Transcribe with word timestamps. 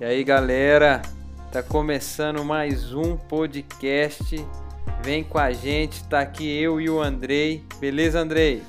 E 0.00 0.04
aí, 0.04 0.24
galera, 0.24 1.02
tá 1.52 1.62
começando 1.62 2.42
mais 2.42 2.94
um 2.94 3.18
podcast. 3.18 4.34
Vem 5.02 5.22
com 5.22 5.36
a 5.36 5.52
gente, 5.52 6.02
tá 6.04 6.20
aqui 6.20 6.50
eu 6.50 6.80
e 6.80 6.88
o 6.88 7.02
Andrei. 7.02 7.62
Beleza, 7.78 8.18
Andrei? 8.18 8.62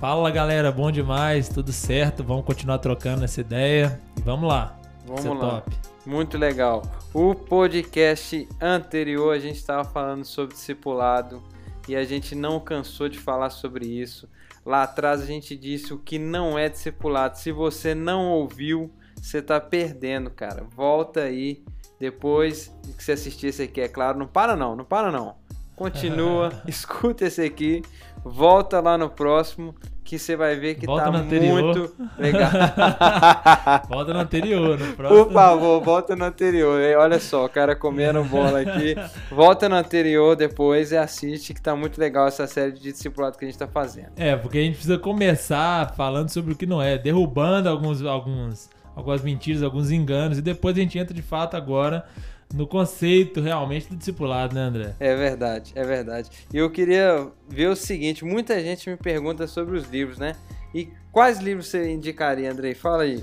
Fala, 0.00 0.30
galera, 0.30 0.72
bom 0.72 0.90
demais, 0.90 1.50
tudo 1.50 1.70
certo? 1.70 2.24
Vamos 2.24 2.46
continuar 2.46 2.78
trocando 2.78 3.26
essa 3.26 3.42
ideia 3.42 4.00
e 4.16 4.22
vamos 4.22 4.48
lá. 4.48 4.80
Vamos 5.04 5.38
lá. 5.38 5.60
top. 5.60 5.76
Muito 6.06 6.38
legal. 6.38 6.80
O 7.12 7.34
podcast 7.34 8.48
anterior 8.58 9.34
a 9.34 9.38
gente 9.38 9.56
estava 9.56 9.84
falando 9.84 10.24
sobre 10.24 10.54
discipulado 10.54 11.42
e 11.86 11.94
a 11.94 12.04
gente 12.04 12.34
não 12.34 12.58
cansou 12.58 13.06
de 13.06 13.18
falar 13.18 13.50
sobre 13.50 13.86
isso. 13.86 14.26
Lá 14.64 14.84
atrás 14.84 15.20
a 15.20 15.26
gente 15.26 15.54
disse 15.54 15.92
o 15.92 15.98
que 15.98 16.18
não 16.18 16.58
é 16.58 16.70
discipulado. 16.70 17.36
Se 17.36 17.52
você 17.52 17.94
não 17.94 18.28
ouviu, 18.28 18.90
você 19.20 19.42
tá 19.42 19.60
perdendo, 19.60 20.30
cara. 20.30 20.64
Volta 20.74 21.20
aí 21.22 21.62
depois 21.98 22.74
que 22.96 23.04
você 23.04 23.12
assistir 23.12 23.48
esse 23.48 23.62
aqui, 23.62 23.80
é 23.80 23.88
claro. 23.88 24.18
Não 24.18 24.26
para 24.26 24.56
não, 24.56 24.74
não 24.74 24.84
para 24.84 25.12
não. 25.12 25.36
Continua, 25.76 26.52
escuta 26.68 27.24
esse 27.24 27.42
aqui, 27.42 27.82
volta 28.22 28.80
lá 28.80 28.98
no 28.98 29.08
próximo 29.08 29.74
que 30.10 30.18
você 30.18 30.34
vai 30.34 30.56
ver 30.56 30.74
que 30.74 30.86
volta 30.86 31.04
tá 31.04 31.12
muito 31.12 31.94
legal. 32.18 32.50
volta 33.88 34.12
no 34.12 34.18
anterior, 34.18 34.76
no 34.76 34.96
próximo. 34.96 35.24
Por 35.24 35.32
favor, 35.32 35.80
volta 35.80 36.16
no 36.16 36.24
anterior. 36.24 36.80
Olha 36.98 37.20
só, 37.20 37.44
o 37.44 37.48
cara 37.48 37.76
comendo 37.76 38.24
bola 38.24 38.60
aqui. 38.60 38.96
Volta 39.30 39.68
no 39.68 39.76
anterior 39.76 40.34
depois 40.34 40.90
e 40.90 40.96
assiste 40.96 41.54
que 41.54 41.62
tá 41.62 41.76
muito 41.76 42.00
legal 42.00 42.26
essa 42.26 42.44
série 42.48 42.72
de 42.72 42.80
discipulado 42.80 43.38
que 43.38 43.44
a 43.44 43.48
gente 43.48 43.56
tá 43.56 43.68
fazendo. 43.68 44.10
É, 44.16 44.34
porque 44.34 44.58
a 44.58 44.62
gente 44.62 44.74
precisa 44.74 44.98
começar 44.98 45.94
falando 45.94 46.28
sobre 46.28 46.54
o 46.54 46.56
que 46.56 46.66
não 46.66 46.82
é, 46.82 46.98
derrubando 46.98 47.68
alguns 47.68 48.02
alguns 48.02 48.68
algumas 49.00 49.22
mentiras, 49.22 49.62
alguns 49.62 49.90
enganos, 49.90 50.38
e 50.38 50.42
depois 50.42 50.76
a 50.76 50.80
gente 50.80 50.98
entra 50.98 51.14
de 51.14 51.22
fato 51.22 51.56
agora 51.56 52.06
no 52.54 52.66
conceito 52.66 53.40
realmente 53.40 53.88
do 53.88 53.96
discipulado, 53.96 54.54
né, 54.54 54.62
André? 54.62 54.94
É 54.98 55.14
verdade, 55.14 55.72
é 55.74 55.84
verdade. 55.84 56.30
E 56.52 56.56
eu 56.56 56.70
queria 56.70 57.28
ver 57.48 57.68
o 57.68 57.76
seguinte: 57.76 58.24
muita 58.24 58.60
gente 58.60 58.88
me 58.90 58.96
pergunta 58.96 59.46
sobre 59.46 59.76
os 59.76 59.88
livros, 59.88 60.18
né? 60.18 60.34
E 60.74 60.88
quais 61.12 61.38
livros 61.38 61.68
você 61.68 61.92
indicaria, 61.92 62.50
Andrei? 62.50 62.74
Fala 62.74 63.04
aí. 63.04 63.22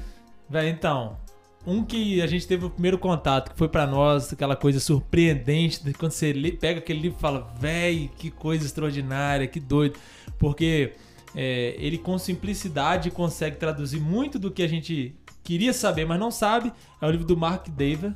Véi, 0.50 0.70
então, 0.70 1.18
um 1.66 1.84
que 1.84 2.22
a 2.22 2.28
gente 2.28 2.48
teve 2.48 2.66
o 2.66 2.70
primeiro 2.70 2.98
contato, 2.98 3.52
que 3.52 3.58
foi 3.58 3.68
para 3.68 3.86
nós 3.86 4.32
aquela 4.32 4.56
coisa 4.56 4.80
surpreendente, 4.80 5.82
quando 5.98 6.12
você 6.12 6.34
pega 6.60 6.80
aquele 6.80 7.00
livro 7.00 7.18
e 7.18 7.22
fala, 7.22 7.54
véi, 7.60 8.10
que 8.18 8.32
coisa 8.32 8.66
extraordinária, 8.66 9.48
que 9.48 9.60
doido. 9.60 10.00
Porque 10.40 10.94
é, 11.36 11.76
ele 11.78 11.98
com 11.98 12.18
simplicidade 12.18 13.12
consegue 13.12 13.58
traduzir 13.58 14.00
muito 14.00 14.40
do 14.40 14.50
que 14.50 14.64
a 14.64 14.68
gente 14.68 15.14
queria 15.48 15.72
saber, 15.72 16.04
mas 16.04 16.20
não 16.20 16.30
sabe, 16.30 16.74
é 17.02 17.08
o 17.08 17.10
livro 17.10 17.26
do 17.26 17.38
Mark 17.38 17.70
Dever, 17.70 18.14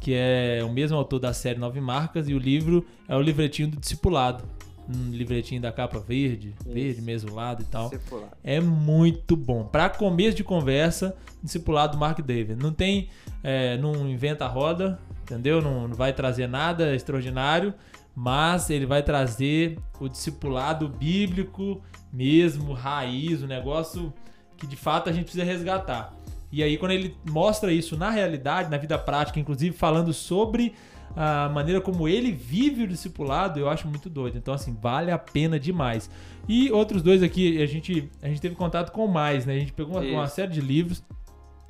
que 0.00 0.14
é 0.14 0.62
o 0.64 0.72
mesmo 0.72 0.96
autor 0.96 1.18
da 1.18 1.30
série 1.34 1.58
Nove 1.58 1.78
Marcas, 1.78 2.26
e 2.26 2.32
o 2.32 2.38
livro 2.38 2.86
é 3.06 3.14
o 3.14 3.20
livretinho 3.20 3.68
do 3.68 3.76
Discipulado. 3.76 4.44
Um 4.88 5.10
livretinho 5.10 5.60
da 5.60 5.70
capa 5.70 5.98
verde, 5.98 6.54
Isso. 6.58 6.72
verde 6.72 7.02
mesmo 7.02 7.34
lado 7.34 7.60
e 7.60 7.66
tal. 7.66 7.90
Discipulado. 7.90 8.32
É 8.42 8.58
muito 8.60 9.36
bom. 9.36 9.62
Para 9.62 9.90
começo 9.90 10.38
de 10.38 10.42
conversa, 10.42 11.14
Discipulado 11.42 11.92
do 11.92 11.98
Mark 11.98 12.18
Dever. 12.22 12.56
Não 12.56 12.72
tem, 12.72 13.10
é, 13.42 13.76
não 13.76 14.08
inventa 14.08 14.46
roda, 14.46 14.98
entendeu? 15.20 15.60
Não, 15.60 15.86
não 15.86 15.94
vai 15.94 16.14
trazer 16.14 16.46
nada 16.46 16.94
extraordinário, 16.94 17.74
mas 18.16 18.70
ele 18.70 18.86
vai 18.86 19.02
trazer 19.02 19.78
o 20.00 20.08
discipulado 20.08 20.88
bíblico 20.88 21.82
mesmo, 22.10 22.72
raiz, 22.72 23.42
o 23.42 23.46
negócio 23.46 24.10
que 24.56 24.66
de 24.66 24.76
fato 24.76 25.08
a 25.08 25.12
gente 25.12 25.24
precisa 25.24 25.44
resgatar. 25.44 26.14
E 26.52 26.62
aí, 26.62 26.76
quando 26.76 26.92
ele 26.92 27.16
mostra 27.28 27.72
isso 27.72 27.96
na 27.96 28.10
realidade, 28.10 28.70
na 28.70 28.76
vida 28.76 28.98
prática, 28.98 29.38
inclusive 29.38 29.76
falando 29.76 30.12
sobre 30.12 30.74
a 31.16 31.48
maneira 31.48 31.80
como 31.80 32.06
ele 32.08 32.30
vive 32.30 32.84
o 32.84 32.88
discipulado, 32.88 33.58
eu 33.58 33.68
acho 33.68 33.88
muito 33.88 34.08
doido. 34.08 34.38
Então, 34.38 34.54
assim, 34.54 34.76
vale 34.80 35.10
a 35.10 35.18
pena 35.18 35.58
demais. 35.58 36.10
E 36.48 36.70
outros 36.70 37.02
dois 37.02 37.22
aqui, 37.22 37.60
a 37.62 37.66
gente, 37.66 38.08
a 38.22 38.28
gente 38.28 38.40
teve 38.40 38.54
contato 38.54 38.92
com 38.92 39.06
mais, 39.06 39.46
né? 39.46 39.54
A 39.54 39.58
gente 39.58 39.72
pegou 39.72 39.96
uma, 39.96 40.02
uma 40.02 40.26
série 40.28 40.52
de 40.52 40.60
livros 40.60 41.02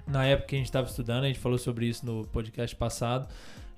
na 0.06 0.24
época 0.24 0.48
que 0.48 0.54
a 0.56 0.58
gente 0.58 0.66
estava 0.66 0.86
estudando, 0.86 1.24
a 1.24 1.26
gente 1.28 1.38
falou 1.38 1.58
sobre 1.58 1.86
isso 1.86 2.04
no 2.04 2.26
podcast 2.26 2.74
passado. 2.76 3.28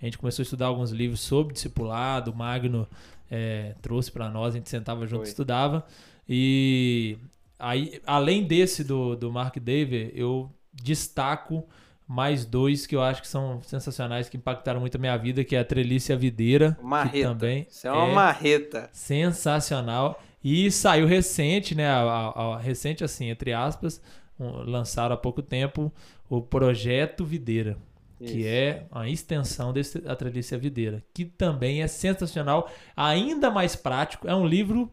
A 0.01 0.05
gente 0.05 0.19
começou 0.19 0.43
a 0.43 0.45
estudar 0.45 0.67
alguns 0.67 0.91
livros 0.91 1.21
sobre 1.21 1.53
discipulado, 1.53 2.33
o 2.33 2.35
Magno 2.35 2.89
é, 3.31 3.75
trouxe 3.81 4.11
para 4.11 4.29
nós, 4.29 4.55
a 4.55 4.59
gente 4.59 4.69
sentava 4.69 5.07
junto 5.07 5.25
e 5.25 5.29
estudava. 5.29 5.85
E 6.29 7.19
aí, 7.59 8.01
além 8.05 8.45
desse 8.45 8.83
do, 8.83 9.15
do 9.15 9.31
Mark 9.31 9.57
David, 9.59 10.11
eu 10.15 10.51
destaco 10.73 11.67
mais 12.07 12.45
dois 12.45 12.87
que 12.87 12.95
eu 12.95 13.03
acho 13.03 13.23
que 13.23 13.29
são 13.29 13.63
sensacionais, 13.63 14.29
que 14.29 14.37
impactaram 14.37 14.81
muito 14.81 14.97
a 14.97 14.99
minha 14.99 15.17
vida, 15.17 15.45
que 15.45 15.57
é 15.57 15.61
a 15.61 15.65
Trelícia 15.65 16.17
Videira. 16.17 16.77
Marreta. 16.83 17.29
também 17.29 17.67
Isso 17.71 17.87
é 17.87 17.93
uma 17.93 18.09
é 18.09 18.15
marreta. 18.15 18.91
Sensacional. 18.93 20.23
E 20.45 20.71
saiu 20.71 21.07
recente, 21.07 21.75
né? 21.75 21.87
A, 21.87 22.01
a, 22.01 22.55
a, 22.55 22.59
recente, 22.59 23.05
assim, 23.05 23.31
entre 23.31 23.53
aspas, 23.53 24.03
um, 24.39 24.51
lançaram 24.63 25.15
há 25.15 25.17
pouco 25.17 25.41
tempo 25.41 25.93
o 26.29 26.43
Projeto 26.43 27.25
Videira. 27.25 27.79
Isso. 28.21 28.35
Que 28.35 28.47
é 28.47 28.87
a 28.93 29.09
extensão 29.09 29.73
desse, 29.73 30.01
da 30.01 30.15
Trelícia 30.15 30.59
Videira. 30.59 31.03
Que 31.15 31.25
também 31.25 31.83
é 31.83 31.87
sensacional, 31.87 32.71
ainda 32.97 33.51
mais 33.51 33.75
prático. 33.75 34.29
É 34.29 34.35
um 34.35 34.47
livro 34.47 34.93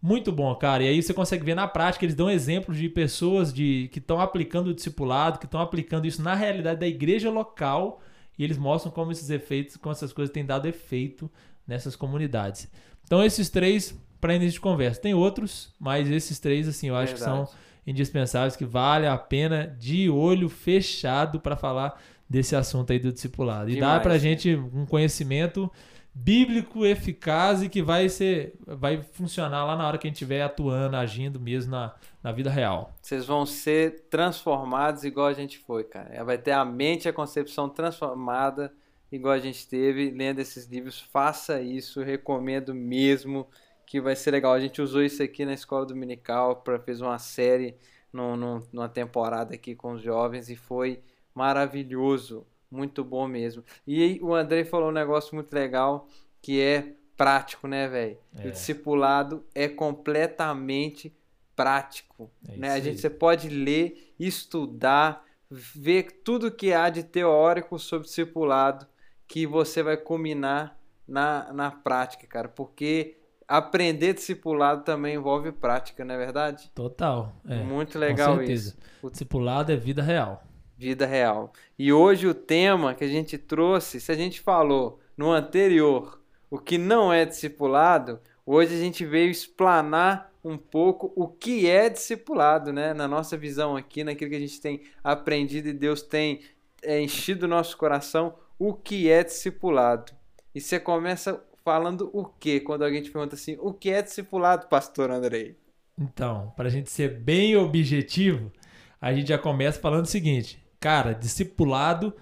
muito 0.00 0.30
bom, 0.30 0.54
cara. 0.54 0.82
E 0.82 0.88
aí 0.88 1.02
você 1.02 1.14
consegue 1.14 1.44
ver 1.44 1.54
na 1.54 1.66
prática, 1.66 2.04
eles 2.04 2.14
dão 2.14 2.30
exemplos 2.30 2.76
de 2.76 2.88
pessoas 2.88 3.52
de, 3.52 3.88
que 3.92 3.98
estão 3.98 4.20
aplicando 4.20 4.68
o 4.68 4.74
discipulado, 4.74 5.38
que 5.38 5.46
estão 5.46 5.60
aplicando 5.60 6.06
isso 6.06 6.22
na 6.22 6.34
realidade 6.34 6.80
da 6.80 6.86
igreja 6.86 7.30
local, 7.30 8.00
e 8.38 8.44
eles 8.44 8.58
mostram 8.58 8.92
como 8.92 9.10
esses 9.10 9.30
efeitos, 9.30 9.76
como 9.76 9.92
essas 9.92 10.12
coisas 10.12 10.32
têm 10.32 10.44
dado 10.44 10.68
efeito 10.68 11.30
nessas 11.66 11.96
comunidades. 11.96 12.68
Então, 13.04 13.24
esses 13.24 13.48
três, 13.48 13.98
para 14.20 14.34
início 14.34 14.54
de 14.54 14.60
conversa. 14.60 15.00
Tem 15.00 15.14
outros, 15.14 15.72
mas 15.78 16.10
esses 16.10 16.38
três, 16.38 16.68
assim, 16.68 16.88
eu 16.88 16.96
acho 16.96 17.14
Verdade. 17.14 17.42
que 17.42 17.48
são 17.48 17.58
indispensáveis, 17.86 18.56
que 18.56 18.64
vale 18.64 19.06
a 19.06 19.16
pena 19.16 19.74
de 19.78 20.10
olho 20.10 20.48
fechado 20.48 21.40
para 21.40 21.56
falar 21.56 22.00
desse 22.28 22.56
assunto 22.56 22.92
aí 22.92 22.98
do 22.98 23.12
discipulado. 23.12 23.70
E 23.70 23.74
Demais, 23.74 23.94
dá 23.94 24.00
pra 24.00 24.18
gente 24.18 24.54
um 24.54 24.84
conhecimento 24.84 25.70
bíblico, 26.18 26.86
eficaz 26.86 27.62
e 27.62 27.68
que 27.68 27.82
vai 27.82 28.08
ser 28.08 28.54
vai 28.66 29.02
funcionar 29.02 29.66
lá 29.66 29.76
na 29.76 29.86
hora 29.86 29.98
que 29.98 30.06
a 30.06 30.08
gente 30.08 30.14
estiver 30.14 30.42
atuando, 30.42 30.96
agindo 30.96 31.38
mesmo 31.38 31.72
na, 31.72 31.94
na 32.22 32.32
vida 32.32 32.48
real. 32.48 32.94
Vocês 33.02 33.26
vão 33.26 33.44
ser 33.44 34.06
transformados 34.08 35.04
igual 35.04 35.26
a 35.26 35.34
gente 35.34 35.58
foi, 35.58 35.84
cara. 35.84 36.24
Vai 36.24 36.38
ter 36.38 36.52
a 36.52 36.64
mente 36.64 37.04
e 37.04 37.08
a 37.08 37.12
concepção 37.12 37.68
transformada 37.68 38.72
igual 39.12 39.34
a 39.34 39.38
gente 39.38 39.68
teve 39.68 40.10
lendo 40.10 40.38
esses 40.38 40.66
livros. 40.66 40.98
Faça 40.98 41.60
isso, 41.60 42.02
recomendo 42.02 42.74
mesmo 42.74 43.46
que 43.84 44.00
vai 44.00 44.16
ser 44.16 44.30
legal. 44.30 44.54
A 44.54 44.60
gente 44.60 44.80
usou 44.80 45.02
isso 45.02 45.22
aqui 45.22 45.44
na 45.44 45.52
escola 45.52 45.84
dominical 45.84 46.56
para 46.56 46.78
fez 46.78 47.02
uma 47.02 47.18
série 47.18 47.76
no, 48.10 48.36
no, 48.36 48.62
numa 48.72 48.88
temporada 48.88 49.54
aqui 49.54 49.74
com 49.74 49.92
os 49.92 50.02
jovens 50.02 50.48
e 50.48 50.56
foi 50.56 51.02
maravilhoso 51.34 52.46
muito 52.76 53.02
bom 53.02 53.26
mesmo. 53.26 53.64
E 53.86 54.20
o 54.22 54.34
André 54.34 54.64
falou 54.64 54.90
um 54.90 54.92
negócio 54.92 55.34
muito 55.34 55.52
legal 55.52 56.08
que 56.42 56.60
é 56.60 56.92
prático, 57.16 57.66
né, 57.66 57.88
velho? 57.88 58.18
É. 58.38 58.48
O 58.48 58.50
discipulado 58.50 59.44
é 59.54 59.66
completamente 59.66 61.16
prático, 61.56 62.30
é 62.46 62.56
né? 62.56 62.70
A 62.72 62.80
gente 62.80 63.00
você 63.00 63.08
pode 63.08 63.48
ler, 63.48 64.14
estudar, 64.20 65.24
ver 65.50 66.20
tudo 66.22 66.50
que 66.50 66.72
há 66.72 66.90
de 66.90 67.02
teórico 67.02 67.78
sobre 67.78 68.06
discipulado 68.06 68.86
que 69.26 69.46
você 69.46 69.82
vai 69.82 69.96
combinar 69.96 70.78
na, 71.08 71.52
na 71.52 71.70
prática, 71.70 72.26
cara, 72.26 72.48
porque 72.48 73.16
aprender 73.48 74.12
discipulado 74.12 74.84
também 74.84 75.14
envolve 75.14 75.52
prática, 75.52 76.04
não 76.04 76.14
é 76.14 76.18
verdade? 76.18 76.70
Total. 76.74 77.32
É, 77.48 77.56
Muito 77.56 77.98
legal 77.98 78.32
com 78.32 78.38
certeza. 78.38 78.68
isso. 78.70 78.78
O 79.02 79.10
discipulado 79.10 79.72
é 79.72 79.76
vida 79.76 80.02
real 80.02 80.42
vida 80.76 81.06
real. 81.06 81.52
E 81.78 81.92
hoje 81.92 82.26
o 82.26 82.34
tema 82.34 82.94
que 82.94 83.04
a 83.04 83.08
gente 83.08 83.38
trouxe, 83.38 84.00
se 84.00 84.12
a 84.12 84.14
gente 84.14 84.40
falou 84.40 85.00
no 85.16 85.32
anterior 85.32 86.20
o 86.50 86.58
que 86.58 86.78
não 86.78 87.12
é 87.12 87.24
discipulado, 87.24 88.20
hoje 88.44 88.74
a 88.74 88.78
gente 88.78 89.04
veio 89.04 89.30
explanar 89.30 90.30
um 90.44 90.56
pouco 90.56 91.12
o 91.16 91.26
que 91.26 91.68
é 91.68 91.88
discipulado, 91.88 92.72
né? 92.72 92.94
Na 92.94 93.08
nossa 93.08 93.36
visão 93.36 93.76
aqui, 93.76 94.04
naquilo 94.04 94.30
que 94.30 94.36
a 94.36 94.40
gente 94.40 94.60
tem 94.60 94.82
aprendido 95.02 95.68
e 95.68 95.72
Deus 95.72 96.02
tem 96.02 96.40
é, 96.82 97.00
enchido 97.00 97.46
o 97.46 97.48
nosso 97.48 97.76
coração, 97.76 98.34
o 98.58 98.72
que 98.72 99.10
é 99.10 99.24
discipulado. 99.24 100.12
E 100.54 100.60
você 100.60 100.78
começa 100.78 101.42
falando 101.64 102.08
o 102.12 102.24
que 102.24 102.60
quando 102.60 102.84
alguém 102.84 103.02
te 103.02 103.10
pergunta 103.10 103.34
assim, 103.34 103.56
o 103.60 103.72
que 103.72 103.90
é 103.90 104.00
discipulado, 104.00 104.68
pastor 104.68 105.10
Andrei? 105.10 105.58
Então, 105.98 106.52
para 106.56 106.68
a 106.68 106.70
gente 106.70 106.90
ser 106.90 107.08
bem 107.08 107.56
objetivo, 107.56 108.52
a 109.00 109.12
gente 109.12 109.28
já 109.28 109.38
começa 109.38 109.80
falando 109.80 110.04
o 110.04 110.08
seguinte: 110.08 110.62
Cara, 110.86 111.14
discipulado, 111.14 112.14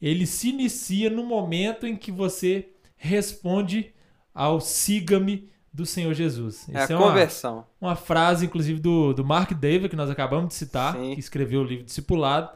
ele 0.00 0.26
se 0.26 0.50
inicia 0.50 1.10
no 1.10 1.24
momento 1.24 1.88
em 1.88 1.96
que 1.96 2.12
você 2.12 2.68
responde 2.94 3.92
ao 4.32 4.60
siga-me 4.60 5.50
do 5.72 5.84
Senhor 5.84 6.14
Jesus. 6.14 6.68
É 6.68 6.84
Isso 6.84 6.92
a 6.92 6.96
é 6.96 6.98
conversão. 7.00 7.66
Uma, 7.80 7.90
uma, 7.90 7.96
frase, 7.96 8.46
inclusive, 8.46 8.78
do, 8.78 9.12
do 9.12 9.24
Mark 9.24 9.50
David, 9.54 9.88
que 9.88 9.96
nós 9.96 10.08
acabamos 10.08 10.50
de 10.50 10.54
citar, 10.54 10.94
Sim. 10.94 11.14
que 11.14 11.18
escreveu 11.18 11.62
o 11.62 11.64
livro 11.64 11.84
Discipulado. 11.84 12.52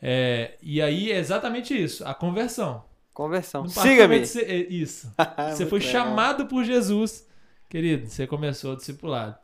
É, 0.00 0.56
e 0.62 0.80
aí 0.80 1.12
é 1.12 1.18
exatamente 1.18 1.78
isso, 1.78 2.02
a 2.02 2.14
conversão. 2.14 2.82
Conversão. 3.12 3.68
Siga-me. 3.68 4.16
é 4.16 4.54
Isso. 4.56 5.12
Você 5.52 5.66
foi 5.66 5.80
legal. 5.80 5.92
chamado 5.92 6.46
por 6.46 6.64
Jesus, 6.64 7.26
querido, 7.68 8.08
você 8.08 8.26
começou 8.26 8.72
o 8.72 8.76
discipulado. 8.76 9.36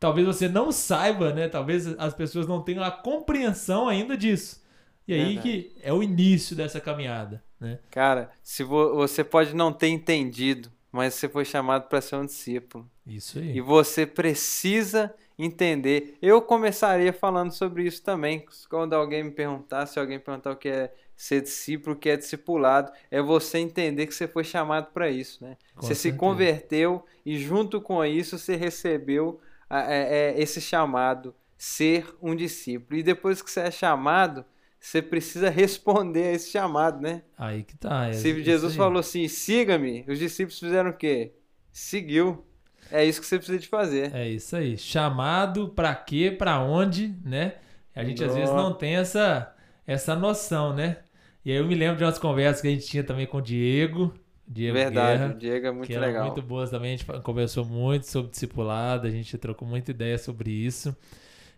Talvez 0.00 0.26
você 0.26 0.48
não 0.48 0.72
saiba, 0.72 1.32
né? 1.32 1.48
Talvez 1.48 1.86
as 2.00 2.14
pessoas 2.14 2.48
não 2.48 2.60
tenham 2.60 2.82
a 2.82 2.90
compreensão 2.90 3.88
ainda 3.88 4.16
disso. 4.16 4.60
E 5.06 5.14
aí 5.14 5.34
Verdade. 5.34 5.42
que 5.42 5.72
é 5.82 5.92
o 5.92 6.02
início 6.02 6.54
dessa 6.54 6.80
caminhada, 6.80 7.42
né? 7.60 7.78
Cara, 7.90 8.30
se 8.42 8.62
vo- 8.62 8.94
você 8.94 9.24
pode 9.24 9.54
não 9.54 9.72
ter 9.72 9.88
entendido, 9.88 10.70
mas 10.90 11.14
você 11.14 11.28
foi 11.28 11.44
chamado 11.44 11.88
para 11.88 12.00
ser 12.00 12.16
um 12.16 12.24
discípulo. 12.26 12.88
Isso 13.06 13.38
E 13.38 13.42
aí. 13.52 13.60
você 13.60 14.06
precisa 14.06 15.12
entender. 15.38 16.16
Eu 16.22 16.40
começaria 16.42 17.12
falando 17.12 17.50
sobre 17.52 17.84
isso 17.84 18.02
também. 18.02 18.44
Quando 18.68 18.92
alguém 18.94 19.24
me 19.24 19.30
perguntar, 19.30 19.86
se 19.86 19.98
alguém 19.98 20.18
perguntar 20.20 20.52
o 20.52 20.56
que 20.56 20.68
é 20.68 20.94
ser 21.16 21.40
discípulo, 21.42 21.96
o 21.96 21.98
que 21.98 22.08
é 22.10 22.16
discipulado, 22.16 22.92
é 23.10 23.20
você 23.22 23.58
entender 23.58 24.06
que 24.06 24.14
você 24.14 24.28
foi 24.28 24.44
chamado 24.44 24.92
para 24.92 25.10
isso, 25.10 25.42
né? 25.44 25.56
Com 25.74 25.82
você 25.86 25.94
se 25.94 26.02
certeza. 26.02 26.18
converteu 26.20 27.04
e 27.24 27.38
junto 27.38 27.80
com 27.80 28.04
isso 28.04 28.38
você 28.38 28.56
recebeu 28.56 29.40
a- 29.70 29.92
é- 29.92 30.34
é, 30.36 30.40
esse 30.40 30.60
chamado, 30.60 31.34
ser 31.56 32.06
um 32.20 32.34
discípulo. 32.36 32.98
E 32.98 33.02
depois 33.02 33.40
que 33.40 33.50
você 33.50 33.60
é 33.60 33.70
chamado, 33.70 34.44
você 34.82 35.00
precisa 35.00 35.48
responder 35.48 36.24
a 36.24 36.32
esse 36.32 36.50
chamado, 36.50 37.00
né? 37.00 37.22
Aí 37.38 37.62
que 37.62 37.76
tá. 37.76 38.08
é 38.08 38.12
Se 38.14 38.42
Jesus 38.42 38.74
falou 38.74 38.98
assim, 38.98 39.28
siga-me, 39.28 40.04
os 40.08 40.18
discípulos 40.18 40.58
fizeram 40.58 40.90
o 40.90 40.92
quê? 40.92 41.32
Seguiu. 41.72 42.44
É 42.90 43.04
isso 43.04 43.20
que 43.20 43.26
você 43.26 43.36
precisa 43.38 43.58
de 43.58 43.68
fazer. 43.68 44.12
É 44.14 44.28
isso 44.28 44.56
aí. 44.56 44.76
Chamado 44.76 45.68
pra 45.68 45.94
quê, 45.94 46.34
pra 46.36 46.60
onde, 46.60 47.14
né? 47.24 47.54
A 47.94 48.02
gente 48.02 48.24
às 48.24 48.34
vezes 48.34 48.50
Nossa. 48.50 48.62
não 48.62 48.74
tem 48.74 48.96
essa, 48.96 49.54
essa 49.86 50.16
noção, 50.16 50.74
né? 50.74 50.98
E 51.44 51.52
aí 51.52 51.58
eu 51.58 51.66
me 51.66 51.74
lembro 51.76 51.96
de 51.98 52.04
umas 52.04 52.18
conversas 52.18 52.60
que 52.60 52.68
a 52.68 52.70
gente 52.70 52.86
tinha 52.86 53.04
também 53.04 53.26
com 53.26 53.38
o 53.38 53.42
Diego. 53.42 54.12
Diego 54.46 54.74
Verdade, 54.74 55.18
Guerra. 55.18 55.34
o 55.34 55.38
Diego 55.38 55.66
é 55.66 55.70
muito 55.70 55.86
que 55.86 55.96
legal. 55.96 56.26
muito 56.26 56.42
boas 56.42 56.70
também. 56.70 56.94
A 56.94 56.96
gente 56.96 57.06
conversou 57.22 57.64
muito 57.64 58.06
sobre 58.06 58.32
discipulado, 58.32 59.06
a 59.06 59.10
gente 59.10 59.38
trocou 59.38 59.66
muita 59.66 59.92
ideia 59.92 60.18
sobre 60.18 60.50
isso. 60.50 60.94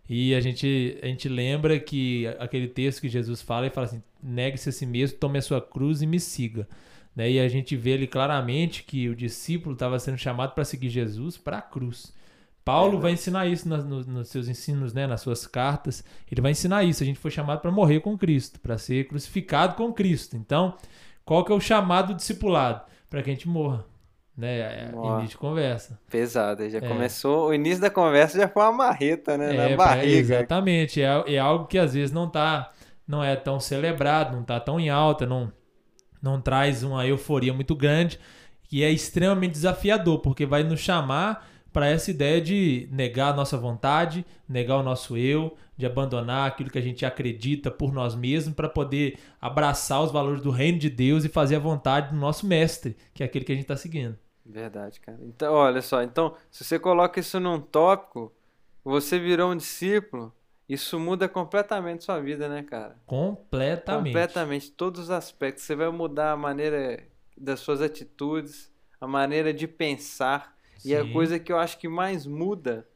E 0.08 0.34
a 0.34 0.40
gente, 0.40 0.98
a 1.02 1.06
gente 1.06 1.28
lembra 1.28 1.78
que 1.80 2.26
aquele 2.38 2.68
texto 2.68 3.00
que 3.00 3.08
Jesus 3.08 3.40
fala, 3.40 3.66
ele 3.66 3.74
fala 3.74 3.86
assim: 3.86 4.02
negue-se 4.22 4.68
a 4.68 4.72
si 4.72 4.84
mesmo, 4.84 5.18
tome 5.18 5.38
a 5.38 5.42
sua 5.42 5.60
cruz 5.60 6.02
e 6.02 6.06
me 6.06 6.20
siga. 6.20 6.68
Né? 7.16 7.30
E 7.32 7.40
a 7.40 7.48
gente 7.48 7.74
vê 7.76 7.94
ali 7.94 8.06
claramente 8.06 8.82
que 8.82 9.08
o 9.08 9.14
discípulo 9.16 9.74
estava 9.74 9.98
sendo 9.98 10.18
chamado 10.18 10.52
para 10.54 10.64
seguir 10.64 10.88
Jesus 10.90 11.38
para 11.38 11.58
a 11.58 11.62
cruz. 11.62 12.12
Paulo 12.64 12.98
É, 12.98 13.00
vai 13.02 13.12
ensinar 13.12 13.46
isso 13.46 13.68
nas- 13.68 13.84
no- 13.84 14.02
nos 14.04 14.28
seus 14.28 14.48
ensinos, 14.48 14.92
né? 14.92 15.06
nas 15.06 15.20
suas 15.20 15.46
cartas. 15.46 16.02
Ele 16.30 16.40
vai 16.40 16.50
ensinar 16.52 16.82
isso. 16.82 17.02
A 17.02 17.06
gente 17.06 17.18
foi 17.18 17.30
chamado 17.30 17.60
para 17.60 17.70
morrer 17.70 18.00
com 18.00 18.16
Cristo, 18.18 18.58
para 18.58 18.76
ser 18.78 19.06
crucificado 19.06 19.74
com 19.74 19.92
Cristo. 19.92 20.36
Então, 20.36 20.76
qual 21.24 21.44
que 21.44 21.52
é 21.52 21.54
o 21.54 21.60
chamado 21.60 22.08
do 22.08 22.16
discipulado? 22.16 22.82
Para 23.08 23.22
que 23.22 23.30
a 23.30 23.32
gente 23.34 23.48
morra. 23.48 23.84
Né? 24.36 24.58
É 24.58 24.90
Ó. 24.92 25.12
início 25.18 25.30
de 25.30 25.38
conversa. 25.38 25.98
Pesado, 26.10 26.68
já 26.68 26.78
É. 26.78 26.80
começou, 26.80 27.48
o 27.50 27.54
início 27.54 27.80
da 27.80 27.90
conversa 27.90 28.36
já 28.38 28.48
foi 28.48 28.62
uma 28.64 28.72
marreta, 28.72 29.38
né? 29.38 29.54
É, 29.54 29.68
Na 29.70 29.76
barriga. 29.76 30.06
exatamente. 30.18 31.00
É, 31.00 31.34
é 31.34 31.38
algo 31.38 31.66
que 31.66 31.78
às 31.78 31.94
vezes 31.94 32.10
não 32.10 32.28
tá, 32.28 32.72
não 33.06 33.22
é 33.22 33.36
tão 33.36 33.60
celebrado, 33.60 34.36
não 34.36 34.42
tá 34.42 34.58
tão 34.58 34.80
em 34.80 34.90
alta, 34.90 35.24
não, 35.24 35.52
não 36.20 36.40
traz 36.40 36.82
uma 36.82 37.06
euforia 37.06 37.54
muito 37.54 37.76
grande 37.76 38.18
e 38.72 38.82
é 38.82 38.90
extremamente 38.90 39.52
desafiador, 39.52 40.18
porque 40.18 40.44
vai 40.44 40.64
nos 40.64 40.80
chamar 40.80 41.46
para 41.72 41.86
essa 41.88 42.10
ideia 42.10 42.40
de 42.40 42.88
negar 42.90 43.32
a 43.32 43.36
nossa 43.36 43.56
vontade, 43.56 44.24
negar 44.48 44.76
o 44.78 44.82
nosso 44.82 45.16
eu, 45.16 45.56
de 45.76 45.84
abandonar 45.86 46.46
aquilo 46.48 46.70
que 46.70 46.78
a 46.78 46.82
gente 46.82 47.04
acredita 47.04 47.68
por 47.70 47.92
nós 47.92 48.14
mesmos 48.14 48.54
para 48.54 48.68
poder 48.68 49.16
abraçar 49.40 50.00
os 50.02 50.10
valores 50.12 50.40
do 50.40 50.50
reino 50.50 50.78
de 50.78 50.88
Deus 50.88 51.24
e 51.24 51.28
fazer 51.28 51.56
a 51.56 51.60
vontade 51.60 52.10
do 52.10 52.16
nosso 52.16 52.46
mestre, 52.46 52.96
que 53.12 53.22
é 53.22 53.26
aquele 53.26 53.44
que 53.44 53.50
a 53.52 53.54
gente 53.56 53.64
está 53.64 53.76
seguindo. 53.76 54.16
Verdade, 54.44 55.00
cara. 55.00 55.18
Então, 55.22 55.54
olha 55.54 55.80
só, 55.80 56.02
então, 56.02 56.36
se 56.50 56.64
você 56.64 56.78
coloca 56.78 57.18
isso 57.18 57.40
num 57.40 57.60
tópico, 57.60 58.32
você 58.84 59.18
virou 59.18 59.50
um 59.52 59.56
discípulo, 59.56 60.32
isso 60.68 60.98
muda 60.98 61.28
completamente 61.28 62.04
sua 62.04 62.20
vida, 62.20 62.48
né, 62.48 62.62
cara? 62.62 62.96
Completamente. 63.06 64.04
Completamente, 64.06 64.70
todos 64.72 65.00
os 65.00 65.10
aspectos. 65.10 65.64
Você 65.64 65.74
vai 65.74 65.90
mudar 65.90 66.32
a 66.32 66.36
maneira 66.36 67.02
das 67.36 67.60
suas 67.60 67.80
atitudes, 67.80 68.70
a 69.00 69.06
maneira 69.06 69.52
de 69.52 69.66
pensar. 69.66 70.54
E 70.84 70.94
a 70.94 71.02
Sim. 71.02 71.12
coisa 71.12 71.38
que 71.38 71.50
eu 71.50 71.58
acho 71.58 71.78
que 71.78 71.88
mais 71.88 72.26
muda, 72.26 72.86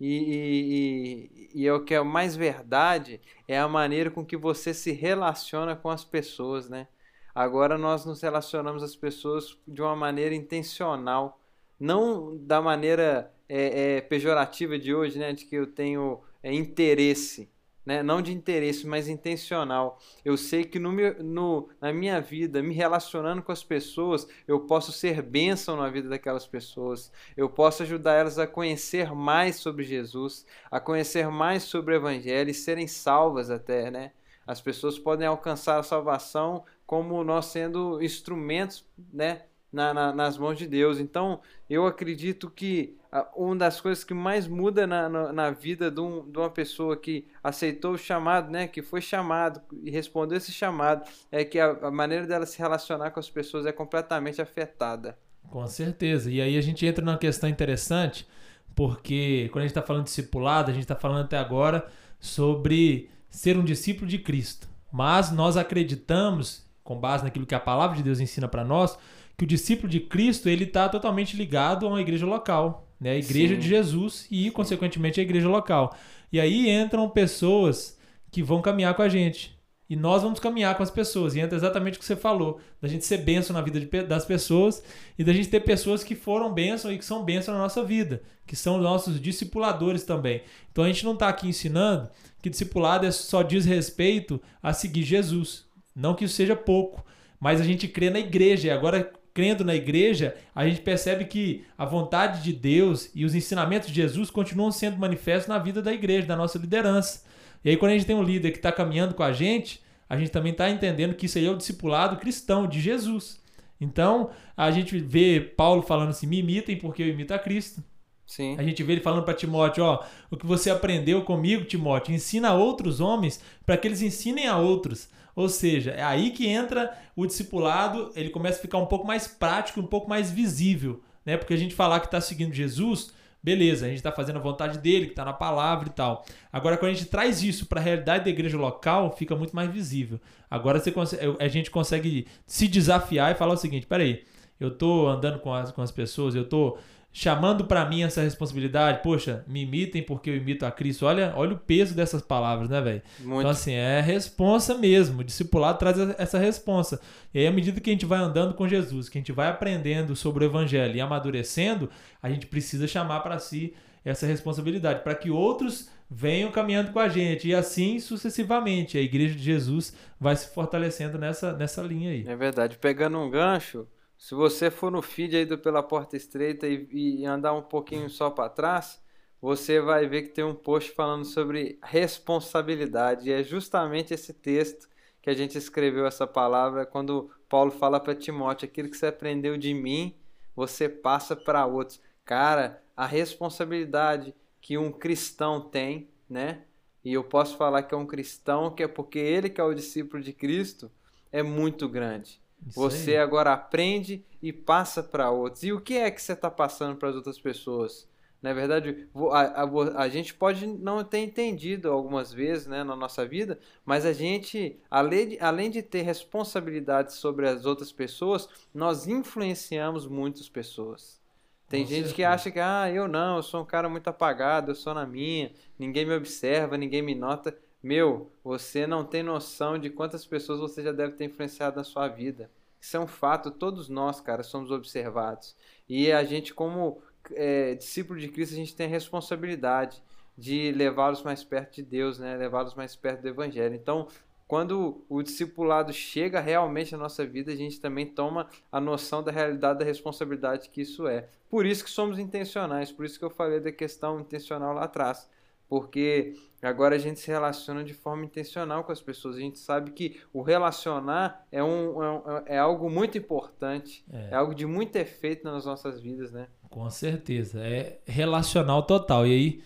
e, 0.00 0.08
e, 0.18 1.30
e- 1.56 1.62
e 1.62 1.66
é 1.66 1.72
o 1.72 1.84
que 1.84 1.94
é 1.94 2.02
mais 2.02 2.34
verdade, 2.34 3.20
é 3.46 3.58
a 3.58 3.68
maneira 3.68 4.10
com 4.10 4.24
que 4.26 4.36
você 4.36 4.74
se 4.74 4.90
relaciona 4.90 5.76
com 5.76 5.88
as 5.88 6.04
pessoas, 6.04 6.68
né? 6.68 6.88
Agora 7.36 7.76
nós 7.76 8.06
nos 8.06 8.22
relacionamos 8.22 8.82
às 8.82 8.96
pessoas 8.96 9.58
de 9.68 9.82
uma 9.82 9.94
maneira 9.94 10.34
intencional, 10.34 11.38
não 11.78 12.34
da 12.34 12.62
maneira 12.62 13.30
é, 13.46 13.96
é, 13.96 14.00
pejorativa 14.00 14.78
de 14.78 14.94
hoje, 14.94 15.18
né? 15.18 15.34
De 15.34 15.44
que 15.44 15.54
eu 15.54 15.66
tenho 15.66 16.22
é, 16.42 16.50
interesse, 16.50 17.50
né? 17.84 18.02
Não 18.02 18.22
de 18.22 18.32
interesse, 18.32 18.86
mas 18.86 19.06
intencional. 19.06 19.98
Eu 20.24 20.34
sei 20.38 20.64
que 20.64 20.78
no 20.78 20.90
no, 21.22 21.68
na 21.78 21.92
minha 21.92 22.22
vida, 22.22 22.62
me 22.62 22.72
relacionando 22.72 23.42
com 23.42 23.52
as 23.52 23.62
pessoas, 23.62 24.26
eu 24.48 24.60
posso 24.60 24.90
ser 24.90 25.20
bênção 25.20 25.76
na 25.76 25.90
vida 25.90 26.08
daquelas 26.08 26.46
pessoas. 26.46 27.12
Eu 27.36 27.50
posso 27.50 27.82
ajudar 27.82 28.14
elas 28.14 28.38
a 28.38 28.46
conhecer 28.46 29.14
mais 29.14 29.56
sobre 29.56 29.84
Jesus, 29.84 30.46
a 30.70 30.80
conhecer 30.80 31.28
mais 31.28 31.64
sobre 31.64 31.92
o 31.92 31.98
Evangelho 31.98 32.48
e 32.48 32.54
serem 32.54 32.86
salvas 32.86 33.50
até, 33.50 33.90
né? 33.90 34.12
As 34.46 34.60
pessoas 34.60 34.96
podem 34.96 35.26
alcançar 35.26 35.78
a 35.78 35.82
salvação 35.82 36.64
como 36.86 37.22
nós 37.24 37.46
sendo 37.46 38.02
instrumentos, 38.02 38.84
né? 39.12 39.42
Na, 39.72 39.92
na- 39.92 40.12
nas 40.12 40.38
mãos 40.38 40.56
de 40.56 40.66
Deus. 40.66 40.98
Então, 40.98 41.40
eu 41.68 41.86
acredito 41.86 42.48
que 42.48 42.96
ah, 43.12 43.28
uma 43.36 43.56
das 43.56 43.80
coisas 43.80 44.04
que 44.04 44.14
mais 44.14 44.46
muda 44.48 44.86
na, 44.86 45.08
na, 45.08 45.32
na 45.32 45.50
vida 45.50 45.90
de, 45.90 46.00
um- 46.00 46.30
de 46.30 46.38
uma 46.38 46.48
pessoa 46.48 46.96
que 46.96 47.26
aceitou 47.42 47.92
o 47.94 47.98
chamado, 47.98 48.50
né? 48.50 48.68
Que 48.68 48.80
foi 48.82 49.00
chamado 49.02 49.60
e 49.82 49.90
respondeu 49.90 50.38
esse 50.38 50.52
chamado, 50.52 51.06
é 51.30 51.44
que 51.44 51.58
a, 51.58 51.70
a 51.88 51.90
maneira 51.90 52.26
dela 52.26 52.46
se 52.46 52.58
relacionar 52.58 53.10
com 53.10 53.20
as 53.20 53.28
pessoas 53.28 53.66
é 53.66 53.72
completamente 53.72 54.40
afetada. 54.40 55.18
Com 55.50 55.66
certeza. 55.66 56.30
E 56.30 56.40
aí 56.40 56.56
a 56.56 56.60
gente 56.60 56.86
entra 56.86 57.04
numa 57.04 57.18
questão 57.18 57.48
interessante, 57.48 58.26
porque 58.74 59.48
quando 59.52 59.62
a 59.62 59.66
gente 59.66 59.70
está 59.76 59.82
falando 59.82 60.04
de 60.04 60.10
discipulado, 60.10 60.70
a 60.70 60.74
gente 60.74 60.82
está 60.84 60.96
falando 60.96 61.24
até 61.24 61.38
agora 61.38 61.86
sobre 62.18 63.10
ser 63.30 63.56
um 63.56 63.64
discípulo 63.64 64.06
de 64.08 64.18
Cristo. 64.18 64.68
Mas 64.92 65.30
nós 65.30 65.56
acreditamos, 65.56 66.65
com 66.86 66.96
base 66.96 67.24
naquilo 67.24 67.44
que 67.44 67.54
a 67.54 67.60
palavra 67.60 67.96
de 67.96 68.02
Deus 68.02 68.20
ensina 68.20 68.48
para 68.48 68.64
nós, 68.64 68.96
que 69.36 69.44
o 69.44 69.46
discípulo 69.46 69.88
de 69.88 70.00
Cristo 70.00 70.48
ele 70.48 70.64
está 70.64 70.88
totalmente 70.88 71.36
ligado 71.36 71.84
a 71.84 71.90
uma 71.90 72.00
igreja 72.00 72.24
local, 72.24 72.88
né? 72.98 73.10
A 73.10 73.16
igreja 73.16 73.54
Sim. 73.54 73.60
de 73.60 73.68
Jesus 73.68 74.26
e, 74.30 74.50
consequentemente, 74.50 75.20
a 75.20 75.22
igreja 75.22 75.48
local. 75.48 75.94
E 76.32 76.40
aí 76.40 76.70
entram 76.70 77.08
pessoas 77.10 77.98
que 78.30 78.42
vão 78.42 78.62
caminhar 78.62 78.94
com 78.94 79.02
a 79.02 79.08
gente. 79.08 79.54
E 79.88 79.94
nós 79.94 80.22
vamos 80.22 80.40
caminhar 80.40 80.76
com 80.76 80.82
as 80.82 80.90
pessoas. 80.90 81.34
E 81.34 81.40
entra 81.40 81.56
exatamente 81.56 81.96
o 81.96 81.98
que 82.00 82.04
você 82.04 82.16
falou, 82.16 82.60
da 82.80 82.88
gente 82.88 83.04
ser 83.04 83.18
bênção 83.18 83.54
na 83.54 83.60
vida 83.60 83.78
de 83.78 83.86
das 84.02 84.24
pessoas 84.24 84.82
e 85.18 85.22
da 85.22 85.32
gente 85.32 85.48
ter 85.48 85.60
pessoas 85.60 86.02
que 86.02 86.14
foram 86.14 86.52
bênção 86.52 86.92
e 86.92 86.98
que 86.98 87.04
são 87.04 87.24
bênção 87.24 87.54
na 87.54 87.60
nossa 87.60 87.84
vida, 87.84 88.22
que 88.46 88.56
são 88.56 88.78
nossos 88.78 89.20
discipuladores 89.20 90.02
também. 90.02 90.42
Então 90.72 90.82
a 90.82 90.88
gente 90.88 91.04
não 91.04 91.12
está 91.12 91.28
aqui 91.28 91.48
ensinando 91.48 92.08
que 92.42 92.50
discipulado 92.50 93.06
é 93.06 93.10
só 93.10 93.42
diz 93.42 93.64
respeito 93.64 94.40
a 94.62 94.72
seguir 94.72 95.02
Jesus. 95.02 95.65
Não 95.96 96.14
que 96.14 96.26
isso 96.26 96.34
seja 96.34 96.54
pouco, 96.54 97.02
mas 97.40 97.60
a 97.60 97.64
gente 97.64 97.88
crê 97.88 98.10
na 98.10 98.18
igreja. 98.18 98.68
E 98.68 98.70
agora, 98.70 99.10
crendo 99.32 99.64
na 99.64 99.74
igreja, 99.74 100.36
a 100.54 100.68
gente 100.68 100.82
percebe 100.82 101.24
que 101.24 101.64
a 101.78 101.86
vontade 101.86 102.42
de 102.42 102.52
Deus 102.52 103.10
e 103.14 103.24
os 103.24 103.34
ensinamentos 103.34 103.88
de 103.88 103.94
Jesus 103.94 104.30
continuam 104.30 104.70
sendo 104.70 104.98
manifestos 104.98 105.48
na 105.48 105.58
vida 105.58 105.80
da 105.80 105.92
igreja, 105.92 106.26
da 106.26 106.36
nossa 106.36 106.58
liderança. 106.58 107.24
E 107.64 107.70
aí, 107.70 107.76
quando 107.78 107.92
a 107.92 107.94
gente 107.94 108.06
tem 108.06 108.14
um 108.14 108.22
líder 108.22 108.50
que 108.50 108.58
está 108.58 108.70
caminhando 108.70 109.14
com 109.14 109.22
a 109.22 109.32
gente, 109.32 109.80
a 110.08 110.16
gente 110.18 110.30
também 110.30 110.52
está 110.52 110.70
entendendo 110.70 111.14
que 111.14 111.26
isso 111.26 111.38
aí 111.38 111.46
é 111.46 111.50
o 111.50 111.56
discipulado 111.56 112.18
cristão 112.18 112.66
de 112.66 112.80
Jesus. 112.80 113.40
Então, 113.80 114.30
a 114.56 114.70
gente 114.70 114.98
vê 114.98 115.40
Paulo 115.40 115.82
falando 115.82 116.10
assim: 116.10 116.26
me 116.26 116.38
imitem 116.38 116.76
porque 116.76 117.02
eu 117.02 117.08
imito 117.08 117.34
a 117.34 117.38
Cristo. 117.38 117.82
Sim. 118.26 118.56
A 118.58 118.62
gente 118.62 118.82
vê 118.82 118.94
ele 118.94 119.00
falando 119.00 119.24
para 119.24 119.34
Timóteo, 119.34 119.84
ó, 119.84 120.04
o 120.30 120.36
que 120.36 120.44
você 120.44 120.68
aprendeu 120.68 121.22
comigo, 121.22 121.64
Timóteo, 121.64 122.12
ensina 122.12 122.48
a 122.48 122.54
outros 122.54 123.00
homens 123.00 123.40
para 123.64 123.76
que 123.76 123.86
eles 123.86 124.02
ensinem 124.02 124.48
a 124.48 124.58
outros. 124.58 125.08
Ou 125.36 125.48
seja, 125.50 125.90
é 125.92 126.02
aí 126.02 126.30
que 126.30 126.46
entra 126.48 126.96
o 127.14 127.26
discipulado, 127.26 128.10
ele 128.16 128.30
começa 128.30 128.58
a 128.58 128.62
ficar 128.62 128.78
um 128.78 128.86
pouco 128.86 129.06
mais 129.06 129.28
prático, 129.28 129.78
um 129.80 129.86
pouco 129.86 130.08
mais 130.08 130.30
visível, 130.30 131.02
né? 131.26 131.36
Porque 131.36 131.52
a 131.52 131.58
gente 131.58 131.74
falar 131.74 132.00
que 132.00 132.06
está 132.06 132.20
seguindo 132.22 132.54
Jesus, 132.54 133.12
beleza, 133.42 133.84
a 133.84 133.88
gente 133.88 133.98
está 133.98 134.10
fazendo 134.10 134.36
a 134.38 134.42
vontade 134.42 134.78
dele, 134.78 135.04
que 135.06 135.12
está 135.12 135.24
na 135.26 135.34
palavra 135.34 135.88
e 135.88 135.92
tal. 135.92 136.24
Agora, 136.50 136.78
quando 136.78 136.92
a 136.92 136.94
gente 136.94 137.06
traz 137.10 137.42
isso 137.42 137.66
para 137.66 137.80
a 137.80 137.84
realidade 137.84 138.24
da 138.24 138.30
igreja 138.30 138.56
local, 138.56 139.14
fica 139.14 139.36
muito 139.36 139.54
mais 139.54 139.70
visível. 139.70 140.18
Agora 140.50 140.80
você 140.80 140.90
consegue- 140.90 141.36
a 141.38 141.48
gente 141.48 141.70
consegue 141.70 142.26
se 142.46 142.66
desafiar 142.66 143.30
e 143.30 143.34
falar 143.34 143.52
o 143.52 143.58
seguinte: 143.58 143.86
peraí, 143.86 144.24
eu 144.58 144.70
tô 144.70 145.06
andando 145.06 145.38
com 145.40 145.52
as, 145.52 145.70
com 145.70 145.82
as 145.82 145.90
pessoas, 145.92 146.34
eu 146.34 146.48
tô 146.48 146.78
chamando 147.18 147.64
para 147.64 147.88
mim 147.88 148.02
essa 148.02 148.20
responsabilidade. 148.20 149.02
Poxa, 149.02 149.42
me 149.48 149.62
imitem 149.62 150.02
porque 150.02 150.28
eu 150.28 150.36
imito 150.36 150.66
a 150.66 150.70
Cristo. 150.70 151.06
Olha, 151.06 151.32
olha 151.34 151.54
o 151.54 151.58
peso 151.58 151.94
dessas 151.94 152.20
palavras, 152.20 152.68
né, 152.68 152.78
velho? 152.78 153.02
Então, 153.18 153.48
assim, 153.48 153.72
é 153.72 154.02
responsa 154.02 154.74
mesmo. 154.74 155.20
O 155.20 155.24
discipulado 155.24 155.78
traz 155.78 155.96
essa 156.18 156.38
responsa. 156.38 157.00
E 157.32 157.38
aí, 157.38 157.46
à 157.46 157.50
medida 157.50 157.80
que 157.80 157.88
a 157.88 157.92
gente 157.92 158.04
vai 158.04 158.18
andando 158.18 158.52
com 158.52 158.68
Jesus, 158.68 159.08
que 159.08 159.16
a 159.16 159.20
gente 159.20 159.32
vai 159.32 159.48
aprendendo 159.48 160.14
sobre 160.14 160.44
o 160.44 160.46
evangelho 160.46 160.94
e 160.94 161.00
amadurecendo, 161.00 161.88
a 162.22 162.28
gente 162.28 162.46
precisa 162.46 162.86
chamar 162.86 163.20
para 163.20 163.38
si 163.38 163.72
essa 164.04 164.26
responsabilidade, 164.26 165.02
para 165.02 165.14
que 165.14 165.30
outros 165.30 165.88
venham 166.10 166.52
caminhando 166.52 166.92
com 166.92 166.98
a 166.98 167.08
gente. 167.08 167.48
E 167.48 167.54
assim 167.54 167.98
sucessivamente. 167.98 168.98
A 168.98 169.00
igreja 169.00 169.34
de 169.34 169.42
Jesus 169.42 169.96
vai 170.20 170.36
se 170.36 170.52
fortalecendo 170.52 171.16
nessa, 171.16 171.54
nessa 171.54 171.80
linha 171.80 172.10
aí. 172.10 172.24
É 172.28 172.36
verdade. 172.36 172.76
Pegando 172.76 173.18
um 173.18 173.30
gancho, 173.30 173.86
se 174.18 174.34
você 174.34 174.70
for 174.70 174.90
no 174.90 175.02
feed 175.02 175.36
aí 175.36 175.44
do 175.44 175.58
Pela 175.58 175.82
Porta 175.82 176.16
Estreita 176.16 176.66
e, 176.66 176.88
e 176.90 177.26
andar 177.26 177.52
um 177.52 177.62
pouquinho 177.62 178.08
só 178.08 178.30
para 178.30 178.48
trás, 178.48 179.02
você 179.40 179.80
vai 179.80 180.06
ver 180.06 180.22
que 180.22 180.30
tem 180.30 180.44
um 180.44 180.54
post 180.54 180.92
falando 180.92 181.24
sobre 181.24 181.78
responsabilidade. 181.82 183.28
E 183.28 183.32
é 183.32 183.42
justamente 183.42 184.14
esse 184.14 184.32
texto 184.32 184.88
que 185.20 185.30
a 185.30 185.34
gente 185.34 185.58
escreveu 185.58 186.06
essa 186.06 186.26
palavra 186.26 186.86
quando 186.86 187.30
Paulo 187.48 187.70
fala 187.70 188.00
para 188.00 188.14
Timóteo: 188.14 188.66
aquilo 188.66 188.88
que 188.88 188.96
você 188.96 189.06
aprendeu 189.06 189.56
de 189.56 189.74
mim, 189.74 190.16
você 190.54 190.88
passa 190.88 191.36
para 191.36 191.66
outros. 191.66 192.00
Cara, 192.24 192.82
a 192.96 193.06
responsabilidade 193.06 194.34
que 194.60 194.78
um 194.78 194.90
cristão 194.90 195.60
tem, 195.60 196.08
né? 196.28 196.62
E 197.04 197.12
eu 197.12 197.22
posso 197.22 197.56
falar 197.56 197.84
que 197.84 197.94
é 197.94 197.98
um 197.98 198.06
cristão, 198.06 198.74
que 198.74 198.82
é 198.82 198.88
porque 198.88 199.18
ele 199.18 199.50
que 199.50 199.60
é 199.60 199.64
o 199.64 199.74
discípulo 199.74 200.22
de 200.22 200.32
Cristo, 200.32 200.90
é 201.30 201.42
muito 201.42 201.88
grande. 201.88 202.40
Isso 202.66 202.78
você 202.78 203.12
aí. 203.12 203.18
agora 203.18 203.52
aprende 203.52 204.24
e 204.42 204.52
passa 204.52 205.02
para 205.02 205.30
outros. 205.30 205.62
E 205.62 205.72
o 205.72 205.80
que 205.80 205.96
é 205.96 206.10
que 206.10 206.20
você 206.20 206.32
está 206.32 206.50
passando 206.50 206.96
para 206.96 207.08
as 207.08 207.16
outras 207.16 207.38
pessoas? 207.38 208.08
Na 208.42 208.52
verdade, 208.52 209.08
a, 209.32 209.62
a, 209.62 210.02
a, 210.02 210.08
gente 210.08 210.34
pode 210.34 210.66
não 210.66 211.02
ter 211.02 211.18
entendido 211.18 211.90
algumas 211.90 212.32
vezes 212.32 212.66
né, 212.66 212.84
na 212.84 212.94
nossa 212.94 213.26
vida, 213.26 213.58
mas 213.84 214.04
a 214.04 214.12
gente, 214.12 214.78
além 214.90 215.30
de, 215.30 215.38
além 215.40 215.70
de 215.70 215.82
ter 215.82 216.02
responsabilidade 216.02 217.14
sobre 217.14 217.48
as 217.48 217.64
outras 217.64 217.90
pessoas, 217.90 218.48
nós 218.72 219.08
influenciamos 219.08 220.06
muitas 220.06 220.48
pessoas. 220.48 221.20
Tem 221.68 221.82
Com 221.82 221.88
gente 221.88 222.08
certeza. 222.08 222.14
que 222.14 222.24
acha 222.24 222.50
que, 222.50 222.60
ah, 222.60 222.88
eu 222.88 223.08
não, 223.08 223.38
eu 223.38 223.42
sou 223.42 223.62
um 223.62 223.66
cara 223.66 223.88
muito 223.88 224.06
apagado, 224.06 224.70
eu 224.70 224.74
sou 224.76 224.94
na 224.94 225.04
minha, 225.04 225.50
ninguém 225.78 226.04
me 226.04 226.14
observa, 226.14 226.76
ninguém 226.76 227.02
me 227.02 227.14
nota. 227.14 227.56
Meu, 227.86 228.32
você 228.42 228.84
não 228.84 229.04
tem 229.04 229.22
noção 229.22 229.78
de 229.78 229.88
quantas 229.88 230.26
pessoas 230.26 230.58
você 230.58 230.82
já 230.82 230.90
deve 230.90 231.12
ter 231.12 231.26
influenciado 231.26 231.76
na 231.76 231.84
sua 231.84 232.08
vida. 232.08 232.50
Isso 232.80 232.96
é 232.96 232.98
um 232.98 233.06
fato, 233.06 233.48
todos 233.48 233.88
nós, 233.88 234.20
cara, 234.20 234.42
somos 234.42 234.72
observados. 234.72 235.54
E 235.88 236.10
a 236.10 236.24
gente, 236.24 236.52
como 236.52 237.00
é, 237.30 237.76
discípulo 237.76 238.18
de 238.18 238.26
Cristo, 238.26 238.54
a 238.54 238.56
gente 238.56 238.74
tem 238.74 238.88
a 238.88 238.90
responsabilidade 238.90 240.02
de 240.36 240.72
levá-los 240.72 241.22
mais 241.22 241.44
perto 241.44 241.76
de 241.76 241.82
Deus, 241.84 242.18
né? 242.18 242.36
levá-los 242.36 242.74
mais 242.74 242.96
perto 242.96 243.22
do 243.22 243.28
Evangelho. 243.28 243.76
Então, 243.76 244.08
quando 244.48 245.04
o 245.08 245.22
discipulado 245.22 245.92
chega 245.92 246.40
realmente 246.40 246.92
à 246.92 246.98
nossa 246.98 247.24
vida, 247.24 247.52
a 247.52 247.56
gente 247.56 247.80
também 247.80 248.04
toma 248.04 248.48
a 248.72 248.80
noção 248.80 249.22
da 249.22 249.30
realidade 249.30 249.78
da 249.78 249.84
responsabilidade 249.84 250.70
que 250.70 250.80
isso 250.80 251.06
é. 251.06 251.28
Por 251.48 251.64
isso 251.64 251.84
que 251.84 251.90
somos 251.90 252.18
intencionais, 252.18 252.90
por 252.90 253.06
isso 253.06 253.16
que 253.16 253.24
eu 253.24 253.30
falei 253.30 253.60
da 253.60 253.70
questão 253.70 254.18
intencional 254.18 254.74
lá 254.74 254.82
atrás 254.86 255.28
porque 255.68 256.34
agora 256.62 256.96
a 256.96 256.98
gente 256.98 257.20
se 257.20 257.28
relaciona 257.28 257.84
de 257.84 257.94
forma 257.94 258.24
intencional 258.24 258.84
com 258.84 258.92
as 258.92 259.00
pessoas. 259.00 259.36
A 259.36 259.40
gente 259.40 259.58
sabe 259.58 259.90
que 259.90 260.20
o 260.32 260.42
relacionar 260.42 261.46
é, 261.50 261.62
um, 261.62 262.02
é, 262.02 262.10
um, 262.10 262.22
é 262.46 262.58
algo 262.58 262.90
muito 262.90 263.18
importante, 263.18 264.04
é. 264.12 264.30
é. 264.30 264.34
algo 264.34 264.54
de 264.54 264.66
muito 264.66 264.96
efeito 264.96 265.44
nas 265.44 265.64
nossas 265.64 266.00
vidas, 266.00 266.30
né? 266.32 266.48
Com 266.70 266.88
certeza, 266.90 267.60
é 267.60 268.00
relacional 268.06 268.82
total. 268.82 269.26
E 269.26 269.32
aí, 269.32 269.62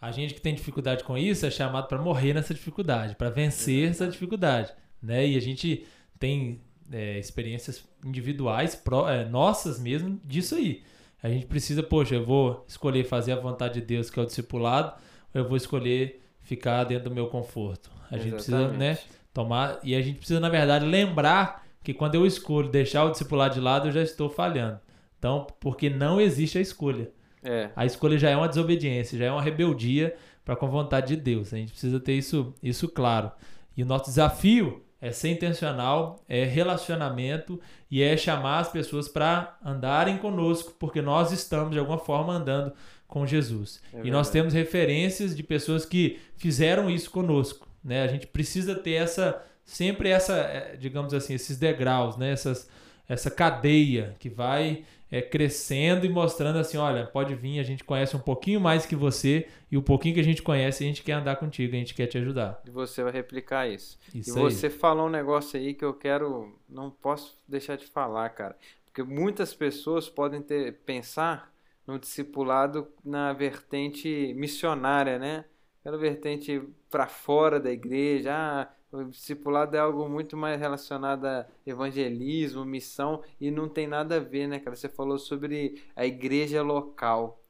a 0.00 0.10
gente 0.10 0.34
que 0.34 0.40
tem 0.40 0.54
dificuldade 0.54 1.04
com 1.04 1.16
isso 1.16 1.46
é 1.46 1.50
chamado 1.50 1.88
para 1.88 2.00
morrer 2.00 2.34
nessa 2.34 2.52
dificuldade, 2.52 3.16
para 3.16 3.30
vencer 3.30 3.90
essa 3.90 4.06
dificuldade, 4.06 4.72
né? 5.02 5.26
E 5.26 5.36
a 5.36 5.40
gente 5.40 5.86
tem 6.18 6.60
é, 6.90 7.18
experiências 7.18 7.84
individuais, 8.04 8.74
pró, 8.74 9.08
é, 9.08 9.24
nossas 9.24 9.80
mesmo, 9.80 10.20
disso 10.24 10.54
aí. 10.54 10.82
A 11.22 11.28
gente 11.28 11.46
precisa, 11.46 11.82
poxa, 11.82 12.16
eu 12.16 12.24
vou 12.24 12.64
escolher 12.68 13.04
fazer 13.04 13.32
a 13.32 13.40
vontade 13.40 13.80
de 13.80 13.86
Deus, 13.86 14.10
que 14.10 14.18
é 14.18 14.22
o 14.22 14.26
discipulado, 14.26 14.94
eu 15.34 15.46
vou 15.46 15.56
escolher 15.56 16.22
ficar 16.42 16.84
dentro 16.84 17.10
do 17.10 17.14
meu 17.14 17.26
conforto. 17.26 17.90
A 18.10 18.16
gente 18.16 18.34
precisa, 18.34 18.68
né, 18.68 18.98
tomar 19.32 19.80
e 19.82 19.94
a 19.94 20.00
gente 20.00 20.18
precisa 20.18 20.38
na 20.38 20.48
verdade 20.48 20.86
lembrar 20.86 21.66
que 21.82 21.92
quando 21.92 22.14
eu 22.14 22.24
escolho 22.24 22.68
deixar 22.68 23.04
o 23.04 23.10
discipulado 23.10 23.54
de 23.54 23.60
lado, 23.60 23.88
eu 23.88 23.92
já 23.92 24.02
estou 24.02 24.30
falhando. 24.30 24.80
Então, 25.18 25.46
porque 25.60 25.90
não 25.90 26.20
existe 26.20 26.56
a 26.56 26.60
escolha. 26.60 27.10
É. 27.42 27.70
A 27.76 27.84
escolha 27.84 28.18
já 28.18 28.30
é 28.30 28.36
uma 28.36 28.48
desobediência, 28.48 29.18
já 29.18 29.26
é 29.26 29.30
uma 29.30 29.42
rebeldia 29.42 30.14
para 30.44 30.56
com 30.56 30.66
a 30.66 30.68
vontade 30.68 31.08
de 31.08 31.16
Deus. 31.20 31.52
A 31.52 31.56
gente 31.56 31.72
precisa 31.72 32.00
ter 32.00 32.14
isso, 32.14 32.54
isso 32.62 32.88
claro. 32.88 33.30
E 33.76 33.82
o 33.82 33.86
nosso 33.86 34.06
desafio 34.06 34.82
é 35.00 35.12
ser 35.12 35.28
intencional, 35.28 36.22
é 36.26 36.44
relacionamento 36.44 37.60
e 37.90 38.02
é 38.02 38.16
chamar 38.16 38.60
as 38.60 38.68
pessoas 38.68 39.08
para 39.08 39.58
andarem 39.62 40.16
conosco, 40.16 40.74
porque 40.78 41.02
nós 41.02 41.32
estamos 41.32 41.72
de 41.72 41.78
alguma 41.78 41.98
forma 41.98 42.32
andando 42.32 42.72
com 43.06 43.26
Jesus. 43.26 43.80
É 43.92 44.00
e 44.04 44.10
nós 44.10 44.30
temos 44.30 44.52
referências 44.52 45.36
de 45.36 45.42
pessoas 45.42 45.84
que 45.84 46.18
fizeram 46.36 46.90
isso 46.90 47.10
conosco. 47.10 47.68
Né? 47.82 48.02
A 48.02 48.08
gente 48.08 48.26
precisa 48.26 48.74
ter 48.74 48.92
essa 48.92 49.44
sempre 49.64 50.10
essa, 50.10 50.36
é, 50.36 50.76
digamos 50.76 51.14
assim, 51.14 51.34
esses 51.34 51.56
degraus, 51.56 52.16
né? 52.16 52.30
Essas, 52.30 52.68
essa 53.08 53.30
cadeia 53.30 54.14
que 54.18 54.28
vai 54.28 54.84
é, 55.10 55.22
crescendo 55.22 56.04
e 56.04 56.08
mostrando 56.08 56.58
assim, 56.58 56.76
olha, 56.76 57.06
pode 57.06 57.34
vir, 57.34 57.58
a 57.58 57.62
gente 57.62 57.84
conhece 57.84 58.16
um 58.16 58.20
pouquinho 58.20 58.60
mais 58.60 58.84
que 58.84 58.96
você 58.96 59.48
e 59.70 59.76
o 59.76 59.82
pouquinho 59.82 60.14
que 60.14 60.20
a 60.20 60.24
gente 60.24 60.42
conhece, 60.42 60.84
a 60.84 60.86
gente 60.86 61.02
quer 61.02 61.12
andar 61.12 61.36
contigo, 61.36 61.74
a 61.74 61.78
gente 61.78 61.94
quer 61.94 62.06
te 62.06 62.18
ajudar. 62.18 62.60
E 62.66 62.70
você 62.70 63.02
vai 63.02 63.12
replicar 63.12 63.68
isso. 63.68 63.98
isso 64.14 64.30
e 64.30 64.42
você 64.42 64.68
falou 64.68 65.06
um 65.06 65.10
negócio 65.10 65.58
aí 65.58 65.74
que 65.74 65.84
eu 65.84 65.94
quero, 65.94 66.52
não 66.68 66.90
posso 66.90 67.38
deixar 67.48 67.76
de 67.76 67.86
falar, 67.86 68.28
cara, 68.30 68.56
porque 68.86 69.02
muitas 69.02 69.54
pessoas 69.54 70.08
podem 70.08 70.42
ter 70.42 70.74
pensar 70.84 71.53
no 71.86 71.98
discipulado 71.98 72.88
na 73.04 73.32
vertente 73.32 74.32
missionária, 74.34 75.18
né? 75.18 75.44
Pela 75.82 75.98
vertente 75.98 76.62
para 76.88 77.06
fora 77.06 77.60
da 77.60 77.70
igreja. 77.70 78.32
Ah, 78.32 78.68
o 78.90 79.04
discipulado 79.04 79.76
é 79.76 79.80
algo 79.80 80.08
muito 80.08 80.36
mais 80.36 80.58
relacionado 80.60 81.26
a 81.26 81.46
evangelismo, 81.66 82.64
missão, 82.64 83.22
e 83.40 83.50
não 83.50 83.68
tem 83.68 83.86
nada 83.86 84.16
a 84.16 84.20
ver, 84.20 84.46
né, 84.46 84.60
cara? 84.60 84.76
Você 84.76 84.88
falou 84.88 85.18
sobre 85.18 85.82
a 85.96 86.06
igreja 86.06 86.62
local. 86.62 87.42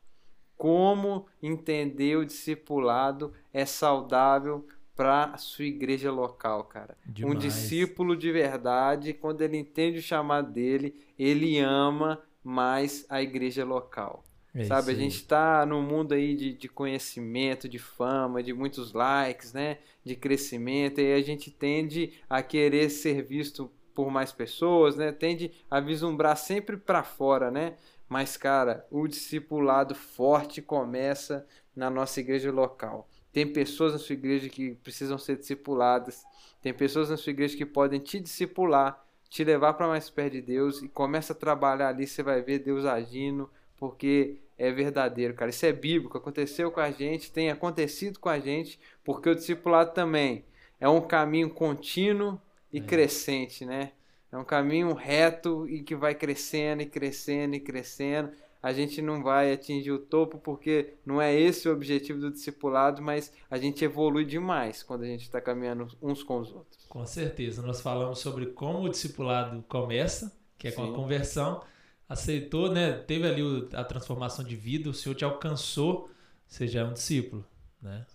Como 0.56 1.26
entender 1.42 2.16
o 2.16 2.24
discipulado 2.24 3.32
é 3.52 3.66
saudável 3.66 4.66
para 4.96 5.24
a 5.24 5.36
sua 5.36 5.64
igreja 5.64 6.10
local, 6.10 6.64
cara. 6.64 6.96
Demais. 7.04 7.34
Um 7.34 7.38
discípulo 7.38 8.16
de 8.16 8.30
verdade, 8.30 9.12
quando 9.12 9.42
ele 9.42 9.58
entende 9.58 9.98
o 9.98 10.02
chamado 10.02 10.52
dele, 10.52 10.94
ele 11.18 11.58
ama 11.58 12.22
mais 12.44 13.06
a 13.08 13.22
igreja 13.22 13.64
local. 13.64 14.22
É 14.54 14.64
sabe, 14.64 14.92
a 14.92 14.94
gente 14.94 15.16
está 15.16 15.66
num 15.66 15.82
mundo 15.82 16.12
aí 16.12 16.36
de, 16.36 16.52
de 16.52 16.68
conhecimento, 16.68 17.68
de 17.68 17.78
fama, 17.78 18.40
de 18.40 18.52
muitos 18.52 18.92
likes, 18.92 19.52
né? 19.52 19.78
De 20.04 20.14
crescimento, 20.14 21.00
e 21.00 21.12
a 21.12 21.20
gente 21.20 21.50
tende 21.50 22.12
a 22.30 22.40
querer 22.40 22.88
ser 22.88 23.22
visto 23.22 23.68
por 23.92 24.10
mais 24.10 24.30
pessoas, 24.30 24.94
né? 24.94 25.10
Tende 25.10 25.50
a 25.68 25.80
vislumbrar 25.80 26.36
sempre 26.36 26.76
para 26.76 27.02
fora, 27.02 27.50
né? 27.50 27.74
Mas, 28.08 28.36
cara, 28.36 28.86
o 28.92 29.08
discipulado 29.08 29.94
forte 29.94 30.62
começa 30.62 31.44
na 31.74 31.90
nossa 31.90 32.20
igreja 32.20 32.52
local. 32.52 33.08
Tem 33.32 33.52
pessoas 33.52 33.92
na 33.92 33.98
sua 33.98 34.12
igreja 34.12 34.48
que 34.48 34.76
precisam 34.76 35.18
ser 35.18 35.36
discipuladas. 35.36 36.22
Tem 36.62 36.72
pessoas 36.72 37.10
na 37.10 37.16
sua 37.16 37.30
igreja 37.30 37.56
que 37.56 37.66
podem 37.66 37.98
te 37.98 38.20
discipular 38.20 39.04
te 39.34 39.42
levar 39.42 39.72
para 39.72 39.88
mais 39.88 40.08
perto 40.08 40.34
de 40.34 40.42
Deus 40.42 40.80
e 40.80 40.86
começa 40.86 41.32
a 41.32 41.36
trabalhar 41.36 41.88
ali, 41.88 42.06
você 42.06 42.22
vai 42.22 42.40
ver 42.40 42.60
Deus 42.60 42.84
agindo, 42.84 43.50
porque 43.76 44.36
é 44.56 44.70
verdadeiro, 44.70 45.34
cara. 45.34 45.50
Isso 45.50 45.66
é 45.66 45.72
bíblico, 45.72 46.16
aconteceu 46.16 46.70
com 46.70 46.78
a 46.78 46.92
gente, 46.92 47.32
tem 47.32 47.50
acontecido 47.50 48.20
com 48.20 48.28
a 48.28 48.38
gente, 48.38 48.78
porque 49.02 49.28
o 49.28 49.34
discipulado 49.34 49.92
também 49.92 50.44
é 50.78 50.88
um 50.88 51.00
caminho 51.00 51.50
contínuo 51.50 52.40
e 52.72 52.78
é. 52.78 52.80
crescente, 52.80 53.66
né? 53.66 53.90
É 54.30 54.38
um 54.38 54.44
caminho 54.44 54.92
reto 54.92 55.68
e 55.68 55.82
que 55.82 55.96
vai 55.96 56.14
crescendo 56.14 56.82
e 56.82 56.86
crescendo 56.86 57.56
e 57.56 57.60
crescendo 57.60 58.30
a 58.64 58.72
gente 58.72 59.02
não 59.02 59.22
vai 59.22 59.52
atingir 59.52 59.92
o 59.92 59.98
topo 59.98 60.38
porque 60.38 60.94
não 61.04 61.20
é 61.20 61.38
esse 61.38 61.68
o 61.68 61.72
objetivo 61.74 62.18
do 62.18 62.30
discipulado, 62.30 63.02
mas 63.02 63.30
a 63.50 63.58
gente 63.58 63.84
evolui 63.84 64.24
demais 64.24 64.82
quando 64.82 65.02
a 65.02 65.06
gente 65.06 65.20
está 65.20 65.38
caminhando 65.38 65.86
uns 66.00 66.22
com 66.22 66.38
os 66.38 66.50
outros. 66.50 66.86
Com 66.88 67.04
certeza. 67.04 67.60
Nós 67.60 67.82
falamos 67.82 68.20
sobre 68.20 68.46
como 68.46 68.84
o 68.84 68.88
discipulado 68.88 69.62
começa, 69.68 70.34
que 70.56 70.66
é 70.66 70.72
com 70.72 70.82
Sim. 70.82 70.92
a 70.92 70.94
conversão. 70.94 71.62
Aceitou, 72.08 72.72
né? 72.72 72.92
Teve 72.94 73.28
ali 73.28 73.68
a 73.74 73.84
transformação 73.84 74.42
de 74.42 74.56
vida, 74.56 74.88
o 74.88 74.94
Senhor 74.94 75.14
te 75.14 75.26
alcançou, 75.26 76.08
você 76.48 76.66
já 76.66 76.80
é 76.80 76.84
um 76.84 76.94
discípulo. 76.94 77.44
Né? 77.82 78.06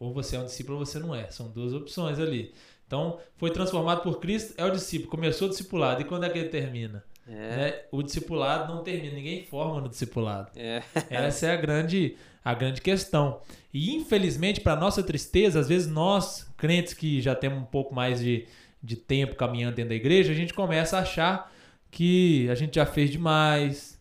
Ou 0.00 0.12
você 0.12 0.34
é 0.34 0.40
um 0.40 0.46
discípulo 0.46 0.78
ou 0.78 0.84
você 0.84 0.98
não 0.98 1.14
é. 1.14 1.30
São 1.30 1.48
duas 1.48 1.72
opções 1.72 2.18
ali. 2.18 2.52
Então, 2.88 3.20
foi 3.36 3.52
transformado 3.52 4.02
por 4.02 4.18
Cristo, 4.18 4.52
é 4.56 4.64
o 4.64 4.70
discípulo. 4.72 5.08
Começou 5.08 5.46
o 5.46 5.50
discipulado. 5.50 6.02
E 6.02 6.04
quando 6.04 6.24
é 6.24 6.28
que 6.28 6.40
ele 6.40 6.48
termina? 6.48 7.04
É. 7.26 7.56
Né? 7.56 7.74
O 7.90 8.02
discipulado 8.02 8.72
não 8.72 8.82
termina, 8.82 9.14
ninguém 9.14 9.44
forma 9.44 9.80
no 9.80 9.88
discipulado. 9.88 10.50
É. 10.56 10.82
Essa 11.10 11.46
é 11.46 11.52
a 11.52 11.56
grande, 11.56 12.16
a 12.44 12.54
grande 12.54 12.80
questão. 12.80 13.40
E 13.72 13.94
infelizmente, 13.94 14.60
para 14.60 14.76
nossa 14.76 15.02
tristeza, 15.02 15.60
às 15.60 15.68
vezes 15.68 15.88
nós, 15.88 16.50
crentes 16.56 16.94
que 16.94 17.20
já 17.20 17.34
temos 17.34 17.60
um 17.60 17.66
pouco 17.66 17.94
mais 17.94 18.20
de, 18.20 18.46
de 18.82 18.96
tempo 18.96 19.36
caminhando 19.36 19.76
dentro 19.76 19.90
da 19.90 19.94
igreja, 19.94 20.32
a 20.32 20.34
gente 20.36 20.52
começa 20.52 20.98
a 20.98 21.00
achar 21.00 21.52
que 21.90 22.48
a 22.50 22.54
gente 22.54 22.76
já 22.76 22.86
fez 22.86 23.10
demais, 23.10 24.00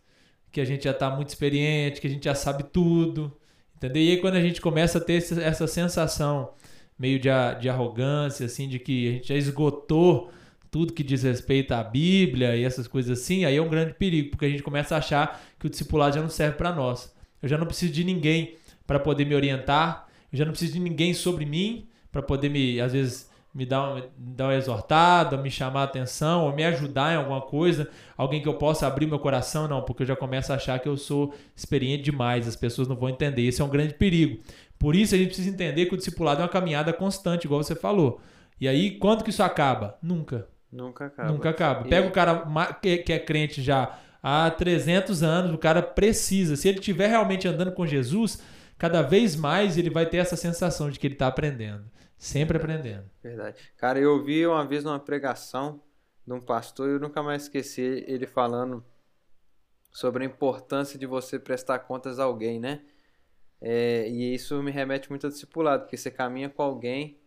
que 0.51 0.59
a 0.59 0.65
gente 0.65 0.83
já 0.83 0.91
está 0.91 1.09
muito 1.09 1.29
experiente, 1.29 2.01
que 2.01 2.07
a 2.07 2.09
gente 2.09 2.25
já 2.25 2.35
sabe 2.35 2.63
tudo. 2.63 3.31
Entendeu? 3.75 4.01
E 4.01 4.11
aí 4.11 4.17
quando 4.17 4.35
a 4.35 4.41
gente 4.41 4.61
começa 4.61 4.97
a 4.97 5.01
ter 5.01 5.15
essa 5.15 5.67
sensação 5.67 6.53
meio 6.97 7.19
de, 7.19 7.29
de 7.59 7.69
arrogância, 7.69 8.45
assim, 8.45 8.67
de 8.67 8.77
que 8.77 9.07
a 9.07 9.11
gente 9.13 9.27
já 9.29 9.35
esgotou 9.35 10.31
tudo 10.71 10.93
que 10.93 11.03
diz 11.03 11.23
respeito 11.23 11.73
à 11.73 11.83
Bíblia 11.83 12.55
e 12.55 12.63
essas 12.63 12.87
coisas 12.87 13.19
assim, 13.19 13.43
aí 13.43 13.57
é 13.57 13.61
um 13.61 13.69
grande 13.69 13.93
perigo, 13.93 14.31
porque 14.31 14.45
a 14.45 14.49
gente 14.49 14.63
começa 14.63 14.95
a 14.95 14.99
achar 14.99 15.43
que 15.59 15.67
o 15.67 15.69
discipulado 15.69 16.15
já 16.15 16.21
não 16.21 16.29
serve 16.29 16.57
para 16.57 16.73
nós. 16.73 17.13
Eu 17.43 17.49
já 17.49 17.57
não 17.57 17.67
preciso 17.67 17.91
de 17.91 18.05
ninguém 18.05 18.55
para 18.87 18.97
poder 18.97 19.25
me 19.25 19.35
orientar, 19.35 20.07
eu 20.31 20.37
já 20.37 20.45
não 20.45 20.51
preciso 20.53 20.73
de 20.73 20.79
ninguém 20.79 21.13
sobre 21.13 21.45
mim 21.45 21.87
para 22.09 22.21
poder 22.21 22.49
me, 22.49 22.79
às 22.79 22.93
vezes, 22.93 23.29
me 23.53 23.65
dar, 23.65 23.89
uma, 23.89 24.09
dar 24.17 24.45
uma 24.45 24.55
exortada, 24.55 25.35
me 25.35 25.51
chamar 25.51 25.81
a 25.81 25.83
atenção, 25.83 26.45
ou 26.45 26.55
me 26.55 26.63
ajudar 26.63 27.13
em 27.13 27.17
alguma 27.17 27.41
coisa, 27.41 27.89
alguém 28.15 28.41
que 28.41 28.47
eu 28.47 28.53
possa 28.53 28.87
abrir 28.87 29.07
meu 29.07 29.19
coração, 29.19 29.67
não, 29.67 29.81
porque 29.81 30.03
eu 30.03 30.07
já 30.07 30.15
começo 30.15 30.53
a 30.53 30.55
achar 30.55 30.79
que 30.79 30.87
eu 30.87 30.95
sou 30.95 31.33
experiente 31.55 32.03
demais, 32.03 32.47
as 32.47 32.55
pessoas 32.55 32.87
não 32.87 32.95
vão 32.95 33.09
entender. 33.09 33.41
Esse 33.43 33.61
é 33.61 33.65
um 33.65 33.69
grande 33.69 33.93
perigo. 33.93 34.41
Por 34.79 34.95
isso 34.95 35.13
a 35.13 35.17
gente 35.17 35.27
precisa 35.27 35.49
entender 35.49 35.85
que 35.85 35.93
o 35.93 35.97
discipulado 35.97 36.39
é 36.39 36.43
uma 36.43 36.49
caminhada 36.49 36.93
constante, 36.93 37.45
igual 37.45 37.61
você 37.61 37.75
falou. 37.75 38.21
E 38.59 38.67
aí, 38.67 38.91
quando 38.91 39.23
que 39.23 39.31
isso 39.31 39.43
acaba? 39.43 39.97
Nunca. 40.01 40.47
Nunca 40.71 41.07
acaba. 41.07 41.31
Nunca 41.31 41.49
acaba. 41.49 41.83
Pega 41.83 42.05
e... 42.05 42.09
o 42.09 42.11
cara 42.11 42.73
que 42.81 43.11
é 43.11 43.19
crente 43.19 43.61
já 43.61 43.99
há 44.23 44.49
300 44.49 45.23
anos, 45.23 45.53
o 45.53 45.57
cara 45.57 45.81
precisa. 45.81 46.55
Se 46.55 46.69
ele 46.69 46.79
estiver 46.79 47.07
realmente 47.07 47.47
andando 47.47 47.71
com 47.71 47.85
Jesus, 47.85 48.41
cada 48.77 49.01
vez 49.01 49.35
mais 49.35 49.77
ele 49.77 49.89
vai 49.89 50.05
ter 50.05 50.17
essa 50.17 50.35
sensação 50.35 50.89
de 50.89 50.99
que 50.99 51.07
ele 51.07 51.15
está 51.15 51.27
aprendendo. 51.27 51.83
Sempre 52.17 52.57
aprendendo. 52.57 53.09
Verdade. 53.21 53.57
Cara, 53.77 53.99
eu 53.99 54.13
ouvi 54.13 54.45
uma 54.45 54.65
vez 54.65 54.83
numa 54.83 54.99
pregação 54.99 55.81
de 56.25 56.33
um 56.33 56.39
pastor 56.39 56.87
e 56.87 56.93
eu 56.93 56.99
nunca 56.99 57.23
mais 57.23 57.43
esqueci 57.43 58.05
ele 58.07 58.27
falando 58.27 58.85
sobre 59.91 60.23
a 60.23 60.27
importância 60.27 60.97
de 60.97 61.05
você 61.05 61.37
prestar 61.39 61.79
contas 61.79 62.19
a 62.19 62.23
alguém, 62.23 62.59
né? 62.59 62.81
É, 63.59 64.07
e 64.07 64.33
isso 64.33 64.61
me 64.63 64.71
remete 64.71 65.09
muito 65.09 65.25
ao 65.25 65.31
discipulado, 65.31 65.83
porque 65.83 65.97
você 65.97 66.09
caminha 66.09 66.49
com 66.49 66.63
alguém 66.63 67.20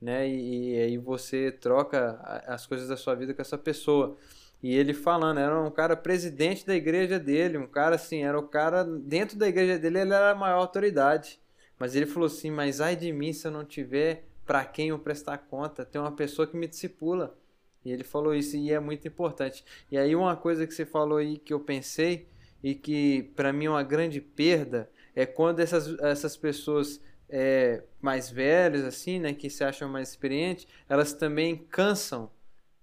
né? 0.00 0.28
E, 0.28 0.78
aí 0.78 0.98
você 0.98 1.50
troca 1.50 2.18
as 2.46 2.66
coisas 2.66 2.88
da 2.88 2.96
sua 2.96 3.14
vida 3.14 3.34
com 3.34 3.42
essa 3.42 3.58
pessoa. 3.58 4.16
E 4.62 4.74
ele 4.74 4.94
falando, 4.94 5.38
era 5.38 5.60
um 5.60 5.70
cara 5.70 5.96
presidente 5.96 6.66
da 6.66 6.74
igreja 6.74 7.18
dele, 7.18 7.58
um 7.58 7.66
cara 7.66 7.96
assim, 7.96 8.22
era 8.24 8.38
o 8.38 8.48
cara 8.48 8.84
dentro 8.84 9.38
da 9.38 9.48
igreja 9.48 9.78
dele, 9.78 10.00
ele 10.00 10.12
era 10.12 10.30
a 10.30 10.34
maior 10.34 10.58
autoridade. 10.58 11.38
Mas 11.78 11.94
ele 11.94 12.06
falou 12.06 12.26
assim: 12.26 12.50
"Mas 12.50 12.80
ai 12.80 12.96
de 12.96 13.12
mim 13.12 13.32
se 13.32 13.46
eu 13.46 13.50
não 13.52 13.64
tiver 13.64 14.24
para 14.46 14.64
quem 14.64 14.88
eu 14.88 14.98
prestar 14.98 15.38
conta, 15.38 15.84
tem 15.84 16.00
uma 16.00 16.12
pessoa 16.12 16.46
que 16.46 16.56
me 16.56 16.66
discipula". 16.66 17.36
E 17.84 17.92
ele 17.92 18.02
falou 18.02 18.34
isso 18.34 18.56
e 18.56 18.72
é 18.72 18.80
muito 18.80 19.06
importante. 19.06 19.64
E 19.90 19.96
aí 19.98 20.16
uma 20.16 20.34
coisa 20.36 20.66
que 20.66 20.74
você 20.74 20.84
falou 20.84 21.18
aí 21.18 21.38
que 21.38 21.52
eu 21.52 21.60
pensei 21.60 22.26
e 22.62 22.74
que 22.74 23.30
para 23.36 23.52
mim 23.52 23.66
é 23.66 23.70
uma 23.70 23.82
grande 23.82 24.20
perda 24.20 24.90
é 25.14 25.24
quando 25.24 25.60
essas, 25.60 25.96
essas 26.00 26.36
pessoas 26.36 27.00
é, 27.28 27.82
mais 28.00 28.30
velhos, 28.30 28.82
assim, 28.84 29.18
né, 29.18 29.32
que 29.32 29.50
se 29.50 29.64
acham 29.64 29.88
mais 29.88 30.10
experientes, 30.10 30.66
elas 30.88 31.12
também 31.12 31.56
cansam 31.56 32.30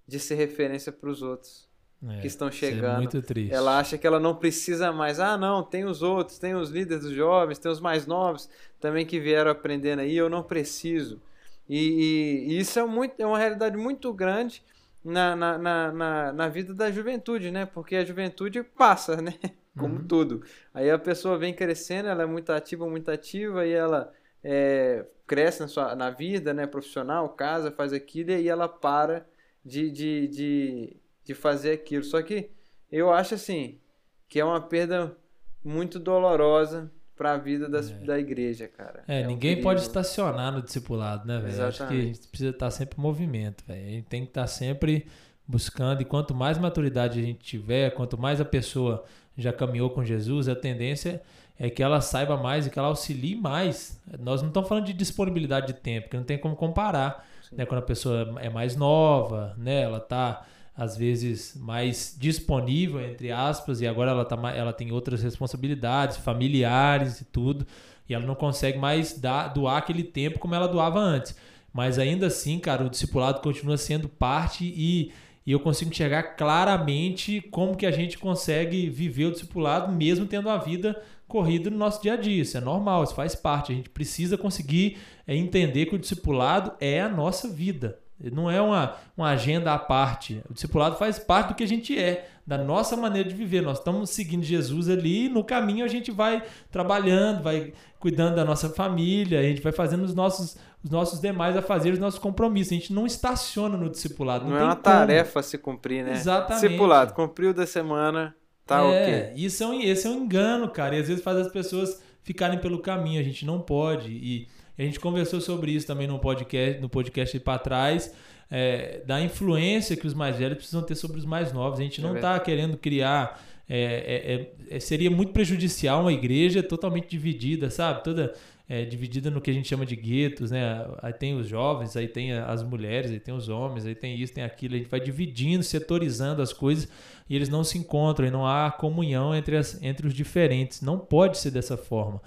de 0.07 0.19
ser 0.19 0.35
referência 0.35 0.91
para 0.91 1.09
os 1.09 1.21
outros 1.21 1.67
é, 2.07 2.19
que 2.19 2.27
estão 2.27 2.51
chegando. 2.51 2.95
É 2.95 2.97
muito 2.97 3.21
triste. 3.21 3.53
Ela 3.53 3.79
acha 3.79 3.97
que 3.97 4.05
ela 4.05 4.19
não 4.19 4.35
precisa 4.35 4.91
mais. 4.91 5.19
Ah, 5.19 5.37
não, 5.37 5.63
tem 5.63 5.85
os 5.85 6.01
outros, 6.01 6.37
tem 6.37 6.55
os 6.55 6.69
líderes 6.69 7.03
dos 7.03 7.13
jovens, 7.13 7.59
tem 7.59 7.71
os 7.71 7.79
mais 7.79 8.05
novos 8.05 8.49
também 8.79 9.05
que 9.05 9.19
vieram 9.19 9.51
aprendendo 9.51 9.99
aí. 9.99 10.15
Eu 10.15 10.29
não 10.29 10.43
preciso. 10.43 11.21
E, 11.67 11.77
e, 11.77 12.53
e 12.53 12.59
isso 12.59 12.77
é, 12.77 12.85
muito, 12.85 13.19
é 13.19 13.25
uma 13.25 13.37
realidade 13.37 13.77
muito 13.77 14.11
grande 14.11 14.61
na, 15.03 15.35
na, 15.35 15.57
na, 15.57 15.91
na, 15.91 16.33
na 16.33 16.49
vida 16.49 16.73
da 16.73 16.91
juventude, 16.91 17.51
né? 17.51 17.65
Porque 17.65 17.95
a 17.95 18.05
juventude 18.05 18.61
passa, 18.63 19.17
né? 19.17 19.35
Como 19.77 19.95
uhum. 19.95 20.07
tudo. 20.07 20.43
Aí 20.73 20.91
a 20.91 20.99
pessoa 20.99 21.37
vem 21.37 21.53
crescendo, 21.53 22.07
ela 22.07 22.23
é 22.23 22.25
muito 22.27 22.51
ativa, 22.51 22.87
muito 22.87 23.09
ativa, 23.09 23.65
e 23.65 23.71
ela 23.71 24.13
é, 24.43 25.05
cresce 25.25 25.61
na, 25.61 25.67
sua, 25.67 25.95
na 25.95 26.09
vida 26.09 26.53
né, 26.53 26.67
profissional, 26.67 27.29
casa, 27.29 27.71
faz 27.71 27.93
aquilo 27.93 28.31
e 28.31 28.49
ela 28.49 28.67
para 28.67 29.25
de, 29.63 29.89
de, 29.89 30.27
de, 30.27 30.97
de 31.23 31.33
fazer 31.33 31.71
aquilo. 31.71 32.03
Só 32.03 32.21
que 32.21 32.51
eu 32.91 33.11
acho 33.11 33.35
assim 33.35 33.79
que 34.27 34.39
é 34.39 34.45
uma 34.45 34.59
perda 34.59 35.15
muito 35.63 35.99
dolorosa 35.99 36.91
para 37.15 37.33
a 37.33 37.37
vida 37.37 37.69
das, 37.69 37.91
é. 37.91 37.93
da 37.93 38.19
igreja, 38.19 38.67
cara. 38.67 39.03
É, 39.07 39.21
é 39.21 39.27
ninguém 39.27 39.59
um 39.59 39.61
pode 39.61 39.81
estacionar 39.81 40.51
no 40.51 40.61
discipulado, 40.61 41.27
né, 41.27 41.39
velho? 41.39 41.65
Acho 41.65 41.87
que 41.87 41.93
a 41.93 42.01
gente 42.01 42.27
precisa 42.27 42.49
estar 42.49 42.71
sempre 42.71 42.97
em 42.97 43.01
movimento, 43.01 43.63
velho. 43.65 43.85
A 43.85 43.89
gente 43.91 44.05
tem 44.05 44.23
que 44.23 44.31
estar 44.31 44.47
sempre 44.47 45.07
buscando 45.47 46.01
e 46.01 46.05
quanto 46.05 46.33
mais 46.33 46.57
maturidade 46.57 47.19
a 47.19 47.23
gente 47.23 47.39
tiver, 47.39 47.91
quanto 47.91 48.17
mais 48.17 48.41
a 48.41 48.45
pessoa 48.45 49.05
já 49.37 49.53
caminhou 49.53 49.89
com 49.89 50.03
Jesus, 50.03 50.47
a 50.47 50.55
tendência 50.55 51.09
é 51.09 51.21
que 51.69 51.83
ela 51.83 52.01
saiba 52.01 52.35
mais 52.35 52.65
e 52.65 52.69
que 52.69 52.79
ela 52.79 52.87
auxilie 52.89 53.35
mais. 53.35 54.01
Nós 54.19 54.41
não 54.41 54.49
estamos 54.49 54.67
falando 54.67 54.85
de 54.85 54.93
disponibilidade 54.93 55.67
de 55.67 55.73
tempo, 55.73 56.09
que 56.09 56.17
não 56.17 56.23
tem 56.23 56.37
como 56.37 56.55
comparar. 56.55 57.25
Né? 57.51 57.65
Quando 57.65 57.79
a 57.79 57.85
pessoa 57.85 58.35
é 58.39 58.49
mais 58.49 58.75
nova, 58.75 59.53
né? 59.57 59.81
ela 59.81 59.97
está 59.97 60.45
às 60.75 60.97
vezes 60.97 61.55
mais 61.55 62.15
disponível, 62.19 62.99
entre 62.99 63.31
aspas, 63.31 63.79
e 63.81 63.87
agora 63.87 64.11
ela, 64.11 64.25
tá, 64.25 64.35
ela 64.55 64.73
tem 64.73 64.91
outras 64.91 65.21
responsabilidades 65.21 66.17
familiares 66.17 67.21
e 67.21 67.25
tudo, 67.25 67.65
e 68.09 68.13
ela 68.13 68.25
não 68.25 68.35
consegue 68.35 68.79
mais 68.79 69.17
dar, 69.17 69.49
doar 69.49 69.77
aquele 69.77 70.03
tempo 70.03 70.39
como 70.39 70.55
ela 70.55 70.67
doava 70.67 70.99
antes. 70.99 71.35
Mas 71.71 71.97
ainda 71.97 72.27
assim, 72.27 72.59
cara, 72.59 72.85
o 72.85 72.89
discipulado 72.89 73.41
continua 73.41 73.77
sendo 73.77 74.09
parte 74.09 74.65
e, 74.65 75.11
e 75.45 75.51
eu 75.51 75.59
consigo 75.59 75.91
enxergar 75.91 76.35
claramente 76.35 77.41
como 77.51 77.75
que 77.75 77.85
a 77.85 77.91
gente 77.91 78.17
consegue 78.17 78.89
viver 78.89 79.25
o 79.25 79.31
discipulado 79.31 79.91
mesmo 79.91 80.25
tendo 80.25 80.49
a 80.49 80.57
vida 80.57 81.01
corrido 81.33 81.71
no 81.71 81.77
nosso 81.77 81.99
dia 81.99 82.13
a 82.13 82.15
dia. 82.15 82.43
Isso 82.43 82.55
é 82.55 82.61
normal, 82.61 83.03
isso 83.03 83.15
faz 83.15 83.33
parte. 83.33 83.71
A 83.71 83.75
gente 83.75 83.89
precisa 83.89 84.37
conseguir 84.37 84.99
é, 85.25 85.35
entender 85.35 85.87
que 85.87 85.95
o 85.95 85.99
discipulado 85.99 86.73
é 86.79 87.01
a 87.01 87.09
nossa 87.09 87.47
vida. 87.47 87.97
Não 88.31 88.49
é 88.49 88.61
uma, 88.61 88.95
uma 89.17 89.31
agenda 89.31 89.73
à 89.73 89.79
parte. 89.79 90.43
O 90.47 90.53
discipulado 90.53 90.95
faz 90.95 91.17
parte 91.17 91.47
do 91.47 91.55
que 91.55 91.63
a 91.63 91.67
gente 91.67 91.97
é, 91.97 92.29
da 92.45 92.55
nossa 92.55 92.95
maneira 92.95 93.27
de 93.27 93.33
viver. 93.33 93.61
Nós 93.61 93.79
estamos 93.79 94.11
seguindo 94.11 94.43
Jesus 94.43 94.87
ali 94.87 95.25
e 95.25 95.29
no 95.29 95.43
caminho 95.43 95.83
a 95.83 95.87
gente 95.87 96.11
vai 96.11 96.43
trabalhando, 96.71 97.41
vai 97.41 97.73
cuidando 97.99 98.35
da 98.35 98.45
nossa 98.45 98.69
família, 98.69 99.39
a 99.39 99.43
gente 99.43 99.59
vai 99.59 99.71
fazendo 99.71 100.03
os 100.03 100.13
nossos, 100.13 100.55
os 100.83 100.91
nossos 100.91 101.19
demais 101.19 101.57
a 101.57 101.63
fazer 101.63 101.91
os 101.91 101.99
nossos 101.99 102.19
compromissos. 102.19 102.73
A 102.73 102.75
gente 102.75 102.93
não 102.93 103.07
estaciona 103.07 103.75
no 103.75 103.89
discipulado. 103.89 104.45
Não, 104.45 104.51
não 104.51 104.57
é 104.57 104.63
uma 104.63 104.75
como. 104.75 104.83
tarefa 104.83 105.39
a 105.39 105.43
se 105.43 105.57
cumprir, 105.57 106.05
né? 106.05 106.11
Exatamente. 106.11 106.61
Discipulado, 106.61 107.13
cumpriu 107.13 107.55
da 107.55 107.65
semana, 107.65 108.35
Tá 108.65 108.81
é, 108.81 109.31
ok. 109.31 109.43
Isso 109.43 109.63
é 109.63 109.67
um, 109.67 109.81
esse 109.81 110.07
é 110.07 110.09
um 110.09 110.23
engano, 110.23 110.69
cara. 110.69 110.95
E 110.95 110.99
às 110.99 111.07
vezes 111.07 111.23
faz 111.23 111.37
as 111.37 111.51
pessoas 111.51 112.01
ficarem 112.23 112.59
pelo 112.59 112.79
caminho. 112.79 113.19
A 113.19 113.23
gente 113.23 113.45
não 113.45 113.59
pode. 113.59 114.11
E 114.11 114.47
a 114.77 114.81
gente 114.81 114.99
conversou 114.99 115.41
sobre 115.41 115.71
isso 115.71 115.85
também 115.85 116.07
no 116.07 116.19
podcast, 116.19 116.81
no 116.81 116.89
podcast 116.89 117.39
para 117.39 117.59
trás. 117.59 118.13
É, 118.49 119.01
da 119.05 119.19
influência 119.19 119.95
que 119.95 120.05
os 120.05 120.13
mais 120.13 120.37
velhos 120.37 120.57
precisam 120.57 120.83
ter 120.83 120.95
sobre 120.95 121.17
os 121.17 121.25
mais 121.25 121.51
novos. 121.51 121.79
A 121.79 121.83
gente 121.83 122.01
não 122.01 122.15
está 122.15 122.35
é 122.35 122.39
querendo 122.39 122.77
criar. 122.77 123.43
É, 123.67 124.51
é, 124.69 124.75
é, 124.75 124.79
seria 124.79 125.09
muito 125.09 125.31
prejudicial 125.31 126.01
uma 126.01 126.13
igreja 126.13 126.61
totalmente 126.61 127.07
dividida, 127.07 127.69
sabe? 127.69 128.03
Toda 128.03 128.33
é, 128.67 128.85
dividida 128.85 129.29
no 129.29 129.41
que 129.41 129.51
a 129.51 129.53
gente 129.53 129.67
chama 129.67 129.85
de 129.85 129.95
guetos, 129.95 130.49
né? 130.51 130.85
Aí 131.01 131.11
tem 131.11 131.35
os 131.35 131.47
jovens, 131.47 131.97
aí 131.97 132.07
tem 132.07 132.31
as 132.31 132.63
mulheres, 132.63 133.11
aí 133.11 133.19
tem 133.19 133.33
os 133.33 133.49
homens, 133.49 133.85
aí 133.85 133.93
tem 133.93 134.15
isso, 134.15 134.33
tem 134.33 134.43
aquilo. 134.43 134.75
A 134.75 134.77
gente 134.77 134.89
vai 134.89 134.99
dividindo, 134.99 135.63
setorizando 135.63 136.41
as 136.41 136.53
coisas 136.53 136.87
e 137.29 137.35
eles 137.35 137.49
não 137.49 137.63
se 137.63 137.77
encontram 137.77 138.25
e 138.25 138.31
não 138.31 138.47
há 138.47 138.71
comunhão 138.71 139.35
entre, 139.35 139.57
as, 139.57 139.81
entre 139.81 140.07
os 140.07 140.13
diferentes. 140.13 140.81
Não 140.81 140.97
pode 140.97 141.37
ser 141.37 141.51
dessa 141.51 141.75
forma. 141.75 142.21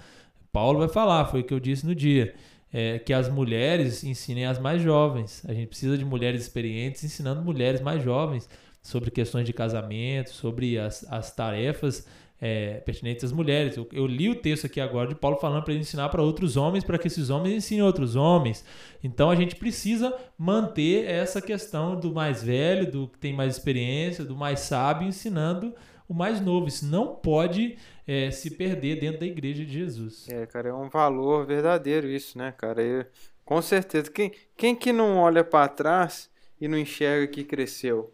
Paulo 0.51 0.79
vai 0.79 0.89
falar, 0.89 1.25
foi 1.25 1.41
o 1.41 1.43
que 1.43 1.53
eu 1.53 1.59
disse 1.59 1.85
no 1.85 1.95
dia. 1.95 2.35
É, 2.71 2.99
que 2.99 3.13
as 3.13 3.29
mulheres 3.29 4.03
ensinem 4.03 4.45
as 4.45 4.59
mais 4.59 4.81
jovens. 4.81 5.41
A 5.47 5.53
gente 5.53 5.67
precisa 5.67 5.97
de 5.97 6.03
mulheres 6.03 6.41
experientes 6.41 7.03
ensinando 7.03 7.41
mulheres 7.41 7.79
mais 7.79 8.03
jovens 8.03 8.47
sobre 8.81 9.09
questões 9.09 9.45
de 9.45 9.53
casamento, 9.53 10.31
sobre 10.31 10.77
as, 10.77 11.05
as 11.09 11.33
tarefas 11.33 12.05
é, 12.39 12.75
pertinentes 12.79 13.25
às 13.25 13.31
mulheres. 13.31 13.75
Eu, 13.75 13.87
eu, 13.91 14.05
li 14.05 14.29
o 14.29 14.35
texto 14.35 14.65
aqui 14.65 14.79
agora 14.79 15.09
de 15.09 15.15
Paulo 15.15 15.37
falando 15.37 15.63
para 15.63 15.73
ele 15.73 15.81
ensinar 15.81 16.09
para 16.09 16.21
outros 16.21 16.55
homens, 16.55 16.83
para 16.83 16.97
que 16.97 17.07
esses 17.07 17.29
homens 17.29 17.55
ensinem 17.55 17.83
outros 17.83 18.15
homens. 18.15 18.63
Então 19.03 19.29
a 19.29 19.35
gente 19.35 19.55
precisa 19.55 20.15
manter 20.37 21.05
essa 21.05 21.41
questão 21.41 21.99
do 21.99 22.13
mais 22.13 22.43
velho, 22.43 22.91
do 22.91 23.07
que 23.07 23.17
tem 23.17 23.33
mais 23.33 23.57
experiência, 23.57 24.23
do 24.23 24.35
mais 24.35 24.61
sábio, 24.61 25.07
ensinando 25.07 25.73
o 26.07 26.13
mais 26.13 26.39
novo. 26.39 26.67
Isso 26.67 26.85
não 26.85 27.15
pode 27.15 27.77
é, 28.07 28.29
se 28.31 28.51
perder 28.51 28.99
dentro 28.99 29.19
da 29.19 29.25
igreja 29.25 29.65
de 29.65 29.71
Jesus. 29.71 30.27
É, 30.29 30.45
cara, 30.45 30.69
é 30.69 30.73
um 30.73 30.89
valor 30.89 31.45
verdadeiro 31.45 32.07
isso, 32.07 32.37
né, 32.37 32.53
cara? 32.55 32.81
Eu, 32.81 33.05
com 33.43 33.61
certeza. 33.61 34.11
Quem, 34.11 34.31
quem 34.55 34.75
que 34.75 34.93
não 34.93 35.17
olha 35.17 35.43
para 35.43 35.67
trás 35.67 36.29
e 36.59 36.67
não 36.67 36.77
enxerga 36.77 37.27
que 37.27 37.43
cresceu? 37.43 38.13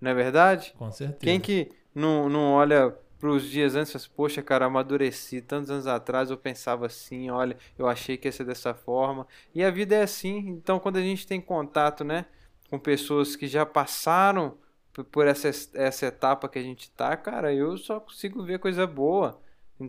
Não 0.00 0.10
é 0.10 0.14
verdade? 0.14 0.74
Com 0.76 0.90
certeza. 0.90 1.20
Quem 1.20 1.38
que 1.40 1.70
não, 1.94 2.28
não 2.28 2.52
olha 2.52 2.94
para 3.18 3.30
os 3.30 3.44
dias 3.44 3.74
antes 3.74 3.94
assim, 3.96 4.08
poxa, 4.14 4.42
cara, 4.42 4.66
amadureci. 4.66 5.40
Tantos 5.40 5.70
anos 5.70 5.86
atrás 5.86 6.30
eu 6.30 6.36
pensava 6.36 6.86
assim, 6.86 7.30
olha, 7.30 7.56
eu 7.78 7.86
achei 7.88 8.16
que 8.16 8.28
ia 8.28 8.32
ser 8.32 8.44
dessa 8.44 8.74
forma. 8.74 9.26
E 9.54 9.62
a 9.64 9.70
vida 9.70 9.94
é 9.94 10.02
assim. 10.02 10.38
Então, 10.48 10.78
quando 10.78 10.96
a 10.96 11.02
gente 11.02 11.26
tem 11.26 11.40
contato, 11.40 12.04
né, 12.04 12.26
com 12.70 12.78
pessoas 12.78 13.36
que 13.36 13.46
já 13.46 13.64
passaram 13.66 14.58
por 15.10 15.26
essa, 15.26 15.48
essa 15.74 16.06
etapa 16.06 16.48
que 16.48 16.58
a 16.58 16.62
gente 16.62 16.90
tá, 16.92 17.16
cara, 17.16 17.52
eu 17.52 17.76
só 17.76 18.00
consigo 18.00 18.44
ver 18.44 18.58
coisa 18.58 18.86
boa. 18.86 19.40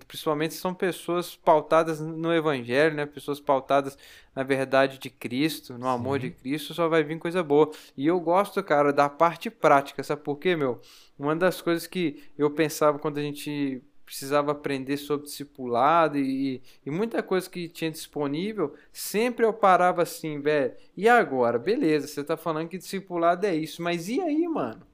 Principalmente 0.07 0.55
são 0.55 0.73
pessoas 0.73 1.35
pautadas 1.35 1.99
no 1.99 2.33
Evangelho, 2.33 2.95
né? 2.95 3.05
Pessoas 3.05 3.39
pautadas 3.39 3.97
na 4.35 4.43
verdade 4.43 4.97
de 4.97 5.09
Cristo, 5.09 5.77
no 5.77 5.87
amor 5.87 6.19
Sim. 6.19 6.27
de 6.27 6.31
Cristo, 6.33 6.73
só 6.73 6.87
vai 6.87 7.03
vir 7.03 7.19
coisa 7.19 7.43
boa. 7.43 7.71
E 7.95 8.07
eu 8.07 8.19
gosto, 8.19 8.61
cara, 8.63 8.91
da 8.91 9.07
parte 9.07 9.49
prática, 9.49 10.03
sabe 10.03 10.21
por 10.23 10.37
quê, 10.37 10.55
meu? 10.55 10.81
Uma 11.17 11.35
das 11.35 11.61
coisas 11.61 11.85
que 11.87 12.23
eu 12.37 12.49
pensava 12.49 12.97
quando 12.99 13.19
a 13.19 13.21
gente 13.21 13.81
precisava 14.05 14.51
aprender 14.51 14.97
sobre 14.97 15.25
discipulado 15.25 16.17
e, 16.17 16.61
e 16.85 16.91
muita 16.91 17.23
coisa 17.23 17.49
que 17.49 17.67
tinha 17.67 17.89
disponível, 17.89 18.75
sempre 18.91 19.45
eu 19.45 19.51
parava 19.51 20.03
assim, 20.03 20.39
velho, 20.39 20.75
e 20.95 21.09
agora? 21.09 21.57
Beleza, 21.57 22.07
você 22.07 22.23
tá 22.23 22.37
falando 22.37 22.69
que 22.69 22.77
discipulado 22.77 23.45
é 23.45 23.55
isso, 23.55 23.81
mas 23.81 24.07
e 24.07 24.21
aí, 24.21 24.47
mano? 24.47 24.85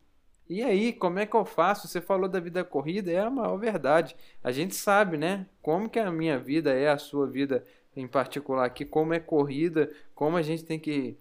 E 0.52 0.62
aí, 0.62 0.92
como 0.92 1.18
é 1.18 1.26
que 1.26 1.34
eu 1.34 1.46
faço? 1.46 1.88
Você 1.88 2.02
falou 2.02 2.28
da 2.28 2.38
vida 2.38 2.62
corrida, 2.62 3.10
é 3.10 3.22
a 3.22 3.30
maior 3.30 3.56
verdade. 3.56 4.18
A 4.44 4.52
gente 4.52 4.76
sabe, 4.76 5.16
né? 5.16 5.48
Como 5.62 5.90
que 5.90 5.98
a 5.98 6.12
minha 6.12 6.38
vida 6.38 6.74
é, 6.74 6.90
a 6.90 6.98
sua 6.98 7.26
vida 7.26 7.66
em 7.96 8.06
particular 8.06 8.66
aqui, 8.66 8.84
como 8.84 9.14
é 9.14 9.20
corrida, 9.22 9.90
como 10.14 10.36
a 10.36 10.42
gente 10.42 10.66
tem 10.66 10.78
que 10.78 11.16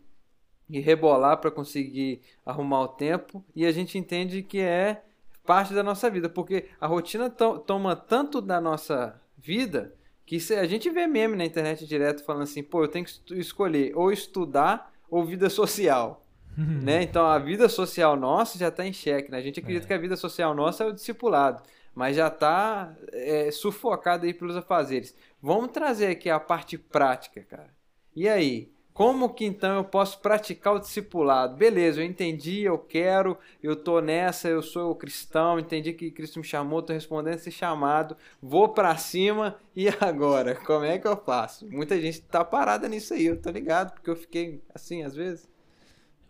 ir 0.69 0.81
rebolar 0.81 1.37
para 1.37 1.49
conseguir 1.49 2.23
arrumar 2.45 2.81
o 2.81 2.88
tempo, 2.88 3.45
e 3.55 3.64
a 3.64 3.71
gente 3.71 3.97
entende 3.97 4.43
que 4.43 4.59
é 4.59 5.01
parte 5.47 5.73
da 5.75 5.85
nossa 5.85 6.11
vida, 6.11 6.29
porque 6.29 6.66
a 6.81 6.88
rotina 6.88 7.31
to 7.31 7.61
toma 7.61 7.95
tanto 7.95 8.40
da 8.40 8.61
nossa 8.61 9.14
vida 9.38 9.95
que 10.27 10.38
a 10.55 10.66
gente 10.66 10.90
vê 10.90 11.07
meme 11.07 11.37
na 11.37 11.45
internet 11.45 11.87
direto 11.87 12.25
falando 12.25 12.43
assim, 12.43 12.64
pô, 12.64 12.83
eu 12.83 12.88
tenho 12.88 13.05
que 13.05 13.38
escolher 13.38 13.97
ou 13.97 14.11
estudar 14.11 14.93
ou 15.09 15.25
vida 15.25 15.49
social. 15.51 16.27
Né? 16.64 17.03
Então 17.03 17.27
a 17.27 17.38
vida 17.38 17.68
social 17.68 18.16
nossa 18.16 18.59
já 18.59 18.68
está 18.68 18.87
em 18.87 18.92
xeque. 18.92 19.31
Né? 19.31 19.38
A 19.38 19.42
gente 19.42 19.61
acredita 19.61 19.87
é. 19.87 19.88
que 19.88 19.94
a 19.94 19.99
vida 19.99 20.16
social 20.16 20.55
nossa 20.55 20.85
é 20.85 20.87
o 20.87 20.92
discipulado, 20.92 21.62
mas 21.94 22.16
já 22.16 22.29
está 22.29 22.94
é, 23.12 23.51
sufocado 23.51 24.27
aí 24.27 24.35
pelos 24.35 24.57
afazeres. 24.57 25.14
Vamos 25.42 25.70
trazer 25.73 26.09
aqui 26.09 26.29
a 26.29 26.40
parte 26.40 26.77
prática, 26.77 27.42
cara. 27.42 27.70
E 28.14 28.29
aí? 28.29 28.73
Como 28.92 29.33
que 29.33 29.46
então 29.46 29.77
eu 29.77 29.85
posso 29.85 30.20
praticar 30.20 30.75
o 30.75 30.79
discipulado? 30.79 31.57
Beleza, 31.57 32.03
eu 32.03 32.05
entendi, 32.05 32.61
eu 32.62 32.77
quero, 32.77 33.38
eu 33.62 33.75
tô 33.75 33.99
nessa, 34.01 34.49
eu 34.49 34.61
sou 34.61 34.94
cristão, 34.94 35.59
entendi 35.59 35.94
que 35.94 36.11
Cristo 36.11 36.38
me 36.38 36.44
chamou, 36.44 36.83
tô 36.83 36.92
respondendo 36.92 37.37
esse 37.37 37.51
chamado, 37.51 38.14
vou 38.42 38.68
para 38.68 38.94
cima 38.99 39.57
e 39.75 39.88
agora? 40.03 40.55
Como 40.55 40.85
é 40.85 40.99
que 40.99 41.07
eu 41.07 41.16
faço? 41.16 41.66
Muita 41.70 41.99
gente 41.99 42.20
tá 42.20 42.44
parada 42.44 42.88
nisso 42.88 43.14
aí, 43.14 43.25
eu 43.25 43.40
tô 43.40 43.49
ligado, 43.51 43.92
porque 43.94 44.11
eu 44.11 44.16
fiquei 44.16 44.61
assim 44.75 45.03
às 45.03 45.14
vezes. 45.14 45.50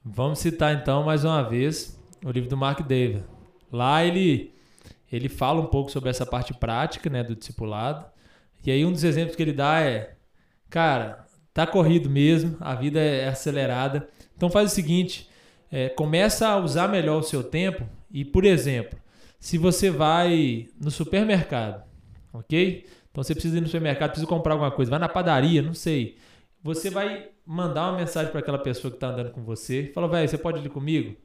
Vamos 0.04 0.38
citar 0.38 0.74
então 0.74 1.04
mais 1.04 1.24
uma 1.24 1.42
vez 1.42 2.00
o 2.24 2.30
livro 2.30 2.48
do 2.48 2.56
Mark 2.56 2.80
David. 2.86 3.22
Lá 3.70 4.02
ele 4.02 4.54
ele 5.12 5.28
fala 5.28 5.60
um 5.60 5.66
pouco 5.66 5.90
sobre 5.90 6.08
essa 6.08 6.24
parte 6.24 6.54
prática, 6.54 7.10
né, 7.10 7.22
do 7.22 7.34
discipulado. 7.34 8.06
E 8.64 8.70
aí 8.70 8.84
um 8.84 8.92
dos 8.92 9.04
exemplos 9.04 9.36
que 9.36 9.42
ele 9.42 9.52
dá 9.52 9.80
é, 9.80 10.14
cara, 10.70 11.26
tá 11.52 11.66
corrido 11.66 12.08
mesmo, 12.08 12.56
a 12.60 12.74
vida 12.74 12.98
é 12.98 13.28
acelerada. 13.28 14.08
Então 14.36 14.48
faz 14.48 14.72
o 14.72 14.74
seguinte, 14.74 15.28
é, 15.70 15.90
começa 15.90 16.48
a 16.48 16.56
usar 16.56 16.88
melhor 16.88 17.18
o 17.18 17.22
seu 17.22 17.44
tempo 17.44 17.86
e, 18.10 18.24
por 18.24 18.44
exemplo, 18.44 18.98
se 19.38 19.58
você 19.58 19.90
vai 19.90 20.68
no 20.80 20.90
supermercado, 20.90 21.84
ok? 22.32 22.86
Então 23.10 23.22
você 23.22 23.34
precisa 23.34 23.58
ir 23.58 23.60
no 23.60 23.66
supermercado, 23.66 24.10
precisa 24.10 24.28
comprar 24.28 24.54
alguma 24.54 24.70
coisa, 24.70 24.90
vai 24.90 25.00
na 25.00 25.08
padaria, 25.08 25.60
não 25.60 25.74
sei. 25.74 26.16
Você 26.62 26.90
vai 26.90 27.30
mandar 27.46 27.90
uma 27.90 27.98
mensagem 27.98 28.30
para 28.30 28.40
aquela 28.40 28.58
pessoa 28.58 28.90
que 28.90 28.96
está 28.96 29.08
andando 29.08 29.30
com 29.30 29.42
você. 29.42 29.90
Fala, 29.94 30.08
velho, 30.08 30.28
você 30.28 30.36
pode 30.36 30.64
ir 30.64 30.68
comigo? 30.68 31.16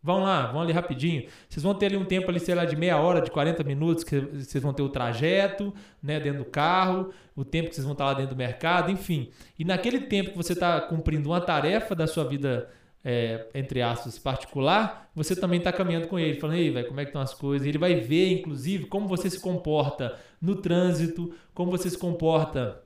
Vão 0.00 0.22
lá, 0.22 0.52
vão 0.52 0.62
ali 0.62 0.72
rapidinho. 0.72 1.28
Vocês 1.48 1.62
vão 1.62 1.74
ter 1.74 1.86
ali 1.86 1.96
um 1.96 2.04
tempo 2.04 2.30
ali, 2.30 2.38
sei 2.38 2.54
lá, 2.54 2.64
de 2.64 2.76
meia 2.76 2.96
hora, 2.98 3.20
de 3.20 3.30
40 3.30 3.64
minutos, 3.64 4.04
que 4.04 4.20
vocês 4.20 4.62
vão 4.62 4.72
ter 4.72 4.82
o 4.82 4.88
trajeto, 4.88 5.74
né, 6.00 6.20
dentro 6.20 6.44
do 6.44 6.44
carro, 6.44 7.12
o 7.34 7.44
tempo 7.44 7.68
que 7.68 7.74
vocês 7.74 7.84
vão 7.84 7.92
estar 7.92 8.04
lá 8.04 8.14
dentro 8.14 8.34
do 8.34 8.38
mercado, 8.38 8.92
enfim. 8.92 9.30
E 9.58 9.64
naquele 9.64 10.02
tempo 10.02 10.30
que 10.30 10.36
você 10.36 10.52
está 10.52 10.80
cumprindo 10.80 11.28
uma 11.28 11.40
tarefa 11.40 11.96
da 11.96 12.06
sua 12.06 12.24
vida, 12.24 12.70
é, 13.04 13.48
entre 13.52 13.82
aspas, 13.82 14.16
particular, 14.18 15.10
você 15.16 15.34
também 15.34 15.58
está 15.58 15.72
caminhando 15.72 16.06
com 16.06 16.16
ele, 16.16 16.38
falando, 16.38 16.56
ei, 16.56 16.70
velho, 16.70 16.86
como 16.86 17.00
é 17.00 17.04
que 17.04 17.10
estão 17.10 17.20
as 17.20 17.34
coisas? 17.34 17.66
Ele 17.66 17.78
vai 17.78 17.96
ver, 17.96 18.30
inclusive, 18.30 18.86
como 18.86 19.08
você 19.08 19.28
se 19.28 19.40
comporta 19.40 20.16
no 20.40 20.54
trânsito, 20.54 21.34
como 21.52 21.72
você 21.72 21.90
se 21.90 21.98
comporta 21.98 22.80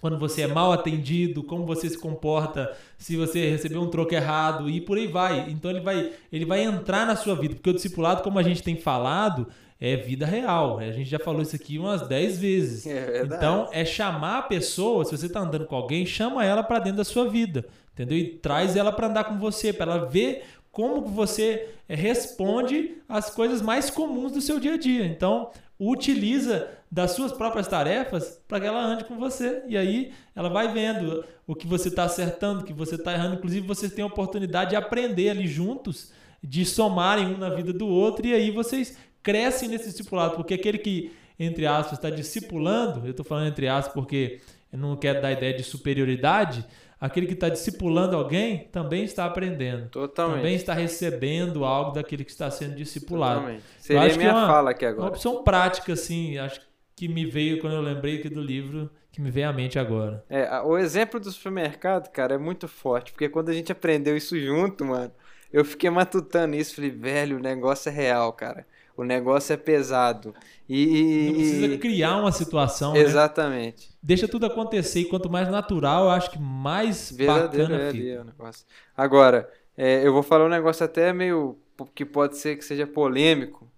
quando 0.00 0.18
você 0.18 0.42
é 0.42 0.46
mal 0.46 0.72
atendido, 0.72 1.42
como 1.42 1.66
você 1.66 1.88
se 1.88 1.98
comporta 1.98 2.74
se 2.96 3.16
você 3.16 3.50
recebeu 3.50 3.80
um 3.80 3.88
troco 3.88 4.14
errado 4.14 4.68
e 4.68 4.80
por 4.80 4.98
aí 4.98 5.06
vai. 5.06 5.50
Então 5.50 5.70
ele 5.70 5.80
vai, 5.80 6.12
ele 6.32 6.44
vai 6.44 6.62
entrar 6.62 7.06
na 7.06 7.16
sua 7.16 7.34
vida, 7.34 7.54
porque 7.54 7.70
o 7.70 7.74
discipulado, 7.74 8.22
como 8.22 8.38
a 8.38 8.42
gente 8.42 8.62
tem 8.62 8.76
falado, 8.76 9.48
é 9.80 9.96
vida 9.96 10.26
real. 10.26 10.78
A 10.78 10.90
gente 10.90 11.08
já 11.08 11.18
falou 11.18 11.42
isso 11.42 11.54
aqui 11.54 11.78
umas 11.78 12.06
10 12.06 12.38
vezes. 12.38 12.86
É 12.86 13.22
então 13.24 13.68
é 13.72 13.84
chamar 13.84 14.38
a 14.38 14.42
pessoa, 14.42 15.04
se 15.04 15.16
você 15.16 15.26
está 15.26 15.40
andando 15.40 15.66
com 15.66 15.76
alguém, 15.76 16.04
chama 16.04 16.44
ela 16.44 16.62
para 16.62 16.80
dentro 16.80 16.98
da 16.98 17.04
sua 17.04 17.28
vida, 17.28 17.64
entendeu? 17.92 18.18
E 18.18 18.28
traz 18.28 18.76
ela 18.76 18.92
para 18.92 19.06
andar 19.06 19.24
com 19.24 19.38
você, 19.38 19.72
para 19.72 19.92
ela 19.92 20.06
ver 20.06 20.44
como 20.70 21.02
você 21.06 21.70
responde 21.88 22.96
às 23.08 23.30
coisas 23.30 23.62
mais 23.62 23.90
comuns 23.90 24.32
do 24.32 24.40
seu 24.40 24.60
dia 24.60 24.74
a 24.74 24.78
dia. 24.78 25.04
Então, 25.04 25.50
utiliza 25.78 26.68
das 26.90 27.12
suas 27.12 27.32
próprias 27.32 27.68
tarefas 27.68 28.40
para 28.48 28.60
que 28.60 28.66
ela 28.66 28.82
ande 28.82 29.04
com 29.04 29.18
você. 29.18 29.62
E 29.66 29.76
aí 29.76 30.12
ela 30.34 30.48
vai 30.48 30.72
vendo 30.72 31.24
o 31.46 31.54
que 31.54 31.66
você 31.66 31.88
está 31.88 32.04
acertando, 32.04 32.60
o 32.60 32.64
que 32.64 32.72
você 32.72 32.94
está 32.94 33.12
errando. 33.12 33.36
Inclusive, 33.36 33.66
vocês 33.66 33.92
têm 33.92 34.02
a 34.02 34.06
oportunidade 34.06 34.70
de 34.70 34.76
aprender 34.76 35.30
ali 35.30 35.46
juntos, 35.46 36.12
de 36.42 36.64
somarem 36.64 37.26
um 37.26 37.38
na 37.38 37.50
vida 37.50 37.72
do 37.72 37.86
outro, 37.86 38.26
e 38.26 38.32
aí 38.32 38.50
vocês 38.50 38.96
crescem 39.22 39.68
nesse 39.68 39.90
discipulado. 39.90 40.36
Porque 40.36 40.54
aquele 40.54 40.78
que, 40.78 41.12
entre 41.38 41.66
aspas, 41.66 41.98
está 41.98 42.10
discipulando, 42.10 43.04
eu 43.04 43.10
estou 43.10 43.24
falando 43.24 43.48
entre 43.48 43.68
aspas 43.68 43.92
porque 43.92 44.40
eu 44.72 44.78
não 44.78 44.96
quero 44.96 45.20
dar 45.20 45.32
ideia 45.32 45.54
de 45.54 45.62
superioridade, 45.62 46.64
aquele 47.00 47.26
que 47.26 47.34
está 47.34 47.48
discipulando 47.48 48.16
alguém 48.16 48.68
também 48.72 49.04
está 49.04 49.24
aprendendo. 49.24 49.88
Totalmente. 49.88 50.36
Também 50.36 50.54
está 50.54 50.72
recebendo 50.72 51.64
algo 51.64 51.92
daquele 51.92 52.24
que 52.24 52.30
está 52.30 52.50
sendo 52.50 52.74
discipulado. 52.74 53.40
Totalmente. 53.40 53.64
Seria 53.78 54.02
acho 54.02 54.18
minha 54.18 54.30
que 54.30 54.36
é 54.36 54.38
uma, 54.38 54.46
fala 54.46 54.70
aqui 54.70 54.84
agora. 54.84 55.02
Uma 55.02 55.10
opção 55.10 55.42
prática, 55.42 55.92
assim, 55.92 56.38
acho 56.38 56.60
que 56.60 56.67
me 57.06 57.26
veio 57.26 57.60
quando 57.60 57.74
eu 57.74 57.82
lembrei 57.82 58.18
aqui 58.18 58.28
do 58.28 58.40
livro, 58.40 58.90
que 59.12 59.20
me 59.20 59.30
veio 59.30 59.48
à 59.48 59.52
mente 59.52 59.78
agora. 59.78 60.24
É, 60.28 60.60
o 60.62 60.76
exemplo 60.78 61.20
do 61.20 61.30
supermercado, 61.30 62.10
cara, 62.10 62.34
é 62.34 62.38
muito 62.38 62.66
forte, 62.66 63.12
porque 63.12 63.28
quando 63.28 63.50
a 63.50 63.52
gente 63.52 63.70
aprendeu 63.70 64.16
isso 64.16 64.38
junto, 64.40 64.84
mano, 64.84 65.12
eu 65.52 65.64
fiquei 65.64 65.90
matutando 65.90 66.56
isso, 66.56 66.74
falei, 66.74 66.90
velho, 66.90 67.36
o 67.36 67.40
negócio 67.40 67.88
é 67.88 67.92
real, 67.92 68.32
cara. 68.32 68.66
O 68.96 69.04
negócio 69.04 69.52
é 69.52 69.56
pesado. 69.56 70.34
E, 70.68 71.26
Não 71.28 71.34
precisa 71.34 71.78
criar 71.78 72.16
uma 72.16 72.32
situação. 72.32 72.94
Né? 72.94 72.98
Exatamente. 73.00 73.90
Né? 73.90 73.96
Deixa 74.02 74.26
tudo 74.26 74.46
acontecer. 74.46 75.00
E 75.00 75.04
quanto 75.04 75.30
mais 75.30 75.48
natural, 75.48 76.06
eu 76.06 76.10
acho 76.10 76.32
que 76.32 76.38
mais 76.38 77.12
Verdadeiro 77.12 77.68
bacana 77.70 77.88
é 77.88 77.92
fica. 77.92 78.20
o 78.20 78.24
negócio. 78.24 78.66
Agora, 78.96 79.48
é, 79.76 80.04
eu 80.04 80.12
vou 80.12 80.24
falar 80.24 80.46
um 80.46 80.48
negócio 80.48 80.84
até 80.84 81.12
meio 81.12 81.56
que 81.94 82.04
pode 82.04 82.38
ser 82.38 82.56
que 82.56 82.64
seja 82.64 82.88
polêmico, 82.88 83.70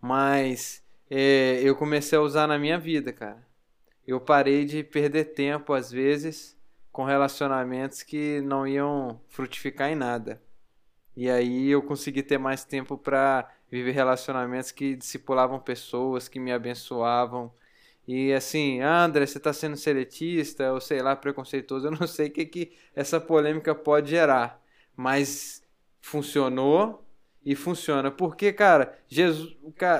mas 0.00 0.82
é, 1.16 1.60
eu 1.62 1.76
comecei 1.76 2.18
a 2.18 2.20
usar 2.20 2.48
na 2.48 2.58
minha 2.58 2.76
vida, 2.76 3.12
cara. 3.12 3.40
Eu 4.04 4.20
parei 4.20 4.64
de 4.64 4.82
perder 4.82 5.26
tempo, 5.26 5.72
às 5.72 5.92
vezes, 5.92 6.58
com 6.90 7.04
relacionamentos 7.04 8.02
que 8.02 8.40
não 8.40 8.66
iam 8.66 9.20
frutificar 9.28 9.90
em 9.90 9.94
nada. 9.94 10.42
E 11.16 11.30
aí 11.30 11.70
eu 11.70 11.80
consegui 11.80 12.20
ter 12.20 12.36
mais 12.36 12.64
tempo 12.64 12.98
para 12.98 13.48
viver 13.70 13.92
relacionamentos 13.92 14.72
que 14.72 14.96
discipulavam 14.96 15.60
pessoas, 15.60 16.26
que 16.26 16.40
me 16.40 16.52
abençoavam. 16.52 17.52
E 18.08 18.32
assim, 18.32 18.80
André, 18.80 19.24
você 19.24 19.38
está 19.38 19.52
sendo 19.52 19.76
seletista 19.76 20.72
ou 20.72 20.80
sei 20.80 21.00
lá, 21.00 21.14
preconceituoso. 21.14 21.86
Eu 21.88 21.92
não 21.92 22.08
sei 22.08 22.26
o 22.26 22.32
que, 22.32 22.44
que 22.44 22.72
essa 22.92 23.20
polêmica 23.20 23.72
pode 23.72 24.10
gerar, 24.10 24.60
mas 24.96 25.62
funcionou 26.00 27.03
e 27.44 27.54
funciona. 27.54 28.10
Porque, 28.10 28.52
cara, 28.52 28.96
Jesus, 29.06 29.54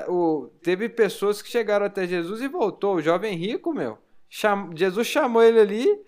o, 0.07 0.49
teve 0.63 0.89
pessoas 0.89 1.41
que 1.41 1.49
chegaram 1.49 1.85
até 1.85 2.07
Jesus 2.07 2.41
e 2.41 2.47
voltou. 2.47 2.95
O 2.95 3.01
jovem 3.01 3.37
rico, 3.37 3.73
meu. 3.73 3.97
Cham, 4.27 4.71
Jesus 4.75 5.07
chamou 5.07 5.43
ele 5.43 5.59
ali 5.59 6.01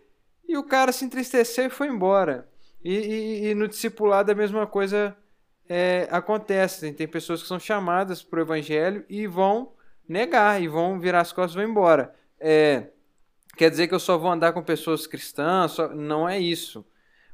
e 0.47 0.57
o 0.57 0.63
cara 0.63 0.91
se 0.91 1.05
entristeceu 1.05 1.65
e 1.65 1.69
foi 1.69 1.87
embora. 1.87 2.47
E, 2.83 2.93
e, 2.93 3.47
e 3.49 3.55
no 3.55 3.67
discipulado 3.67 4.31
a 4.31 4.35
mesma 4.35 4.65
coisa 4.65 5.15
é, 5.69 6.07
acontece. 6.09 6.91
Tem 6.93 7.07
pessoas 7.07 7.41
que 7.41 7.47
são 7.47 7.59
chamadas 7.59 8.23
para 8.23 8.39
o 8.39 8.43
evangelho 8.43 9.05
e 9.07 9.27
vão 9.27 9.73
negar, 10.07 10.61
e 10.61 10.67
vão 10.67 10.99
virar 10.99 11.21
as 11.21 11.31
costas 11.31 11.53
e 11.53 11.57
vão 11.57 11.69
embora. 11.69 12.15
É, 12.39 12.87
quer 13.55 13.69
dizer 13.69 13.87
que 13.87 13.93
eu 13.93 13.99
só 13.99 14.17
vou 14.17 14.31
andar 14.31 14.53
com 14.53 14.63
pessoas 14.63 15.05
cristãs? 15.05 15.73
Só, 15.73 15.89
não 15.89 16.27
é 16.27 16.39
isso. 16.39 16.83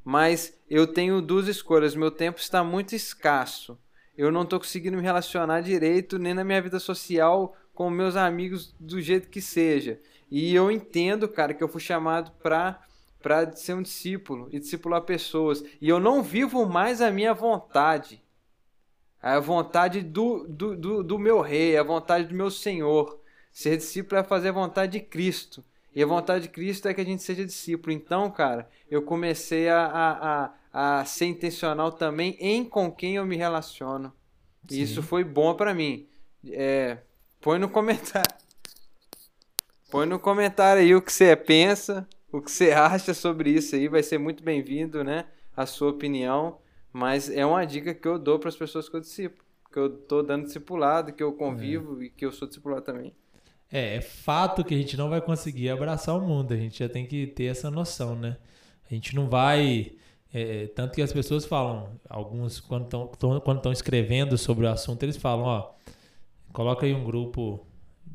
Mas 0.03 0.59
eu 0.69 0.85
tenho 0.85 1.21
duas 1.21 1.47
escolhas. 1.47 1.95
Meu 1.95 2.11
tempo 2.11 2.39
está 2.39 2.61
muito 2.63 2.93
escasso 2.93 3.77
eu 4.17 4.31
não 4.31 4.45
tô 4.45 4.59
conseguindo 4.59 4.97
me 4.97 5.03
relacionar 5.03 5.61
direito 5.61 6.19
nem 6.19 6.33
na 6.33 6.43
minha 6.43 6.61
vida 6.61 6.79
social 6.79 7.55
com 7.73 7.89
meus 7.89 8.15
amigos 8.15 8.75
do 8.79 9.01
jeito 9.01 9.29
que 9.29 9.41
seja. 9.41 9.99
E 10.29 10.53
eu 10.53 10.71
entendo, 10.71 11.27
cara, 11.27 11.53
que 11.53 11.63
eu 11.63 11.67
fui 11.67 11.81
chamado 11.81 12.31
para 12.41 12.79
para 13.23 13.55
ser 13.55 13.73
um 13.73 13.81
discípulo 13.81 14.49
e 14.51 14.59
discipular 14.59 15.01
pessoas. 15.01 15.63
E 15.79 15.87
eu 15.87 15.97
não 15.97 16.21
vivo 16.21 16.65
mais 16.65 17.01
a 17.01 17.09
minha 17.09 17.33
vontade. 17.33 18.21
A 19.21 19.39
vontade 19.39 20.01
do, 20.01 20.45
do, 20.45 20.75
do, 20.75 21.01
do 21.01 21.17
meu 21.17 21.39
rei, 21.39 21.77
a 21.77 21.83
vontade 21.83 22.25
do 22.27 22.35
meu 22.35 22.51
Senhor. 22.51 23.17
Ser 23.49 23.77
discípulo 23.77 24.19
é 24.19 24.23
fazer 24.25 24.49
a 24.49 24.51
vontade 24.51 24.99
de 24.99 24.99
Cristo. 24.99 25.63
E 25.95 26.03
a 26.03 26.05
vontade 26.05 26.43
de 26.43 26.49
Cristo 26.49 26.89
é 26.89 26.93
que 26.93 26.99
a 26.99 27.05
gente 27.05 27.23
seja 27.23 27.45
discípulo. 27.45 27.93
Então, 27.93 28.29
cara, 28.29 28.69
eu 28.91 29.01
comecei 29.01 29.69
a, 29.69 29.85
a, 29.85 30.11
a, 30.11 30.53
a 30.73 31.05
ser 31.05 31.27
intencional 31.27 31.91
também 31.91 32.35
em 32.39 32.65
com 32.65 32.91
quem 32.91 33.15
eu 33.15 33.25
me 33.25 33.37
relaciono. 33.37 34.11
E 34.69 34.81
isso 34.81 35.03
foi 35.03 35.23
bom 35.23 35.53
para 35.53 35.73
mim. 35.73 36.07
É, 36.49 36.97
põe 37.39 37.59
no 37.59 37.69
comentário. 37.69 38.33
Põe 39.91 40.07
no 40.07 40.17
comentário 40.17 40.81
aí 40.81 40.95
o 40.95 41.01
que 41.01 41.13
você 41.13 41.35
pensa 41.35 42.07
o 42.33 42.41
que 42.41 42.51
você 42.51 42.71
acha 42.71 43.13
sobre 43.13 43.51
isso 43.51 43.75
aí. 43.75 43.87
Vai 43.87 44.01
ser 44.01 44.17
muito 44.17 44.43
bem-vindo, 44.43 45.03
né? 45.03 45.25
A 45.55 45.67
sua 45.67 45.91
opinião. 45.91 46.57
Mas 46.91 47.29
é 47.29 47.45
uma 47.45 47.63
dica 47.63 47.93
que 47.93 48.07
eu 48.07 48.17
dou 48.17 48.39
para 48.39 48.49
as 48.49 48.55
pessoas 48.55 48.89
que 48.89 48.95
eu 48.95 48.99
discipulo. 48.99 49.43
Que 49.71 49.79
eu 49.79 49.89
tô 49.89 50.21
dando 50.21 50.45
discipulado, 50.45 51.13
que 51.13 51.21
eu 51.23 51.31
convivo 51.33 52.01
é. 52.01 52.05
e 52.05 52.09
que 52.09 52.25
eu 52.25 52.31
sou 52.31 52.47
discipulado 52.47 52.81
também. 52.81 53.13
É, 53.71 53.95
é 53.95 54.01
fato 54.01 54.63
que 54.63 54.73
a 54.73 54.77
gente 54.77 54.97
não 54.97 55.09
vai 55.09 55.21
conseguir 55.21 55.69
abraçar 55.69 56.15
o 56.15 56.21
mundo. 56.21 56.53
A 56.53 56.57
gente 56.57 56.79
já 56.79 56.89
tem 56.89 57.05
que 57.05 57.27
ter 57.27 57.45
essa 57.45 57.69
noção, 57.69 58.15
né? 58.15 58.37
A 58.89 58.93
gente 58.93 59.15
não 59.15 59.29
vai. 59.29 59.93
É, 60.33 60.67
tanto 60.67 60.95
que 60.95 61.01
as 61.01 61.13
pessoas 61.13 61.45
falam, 61.45 61.89
alguns, 62.09 62.59
quando 62.59 62.85
estão 62.85 63.39
quando 63.39 63.71
escrevendo 63.71 64.35
sobre 64.35 64.65
o 64.65 64.69
assunto, 64.69 65.03
eles 65.03 65.15
falam: 65.15 65.45
ó, 65.45 65.71
coloca 66.51 66.87
aí 66.87 66.93
um 66.93 67.03
grupo 67.03 67.65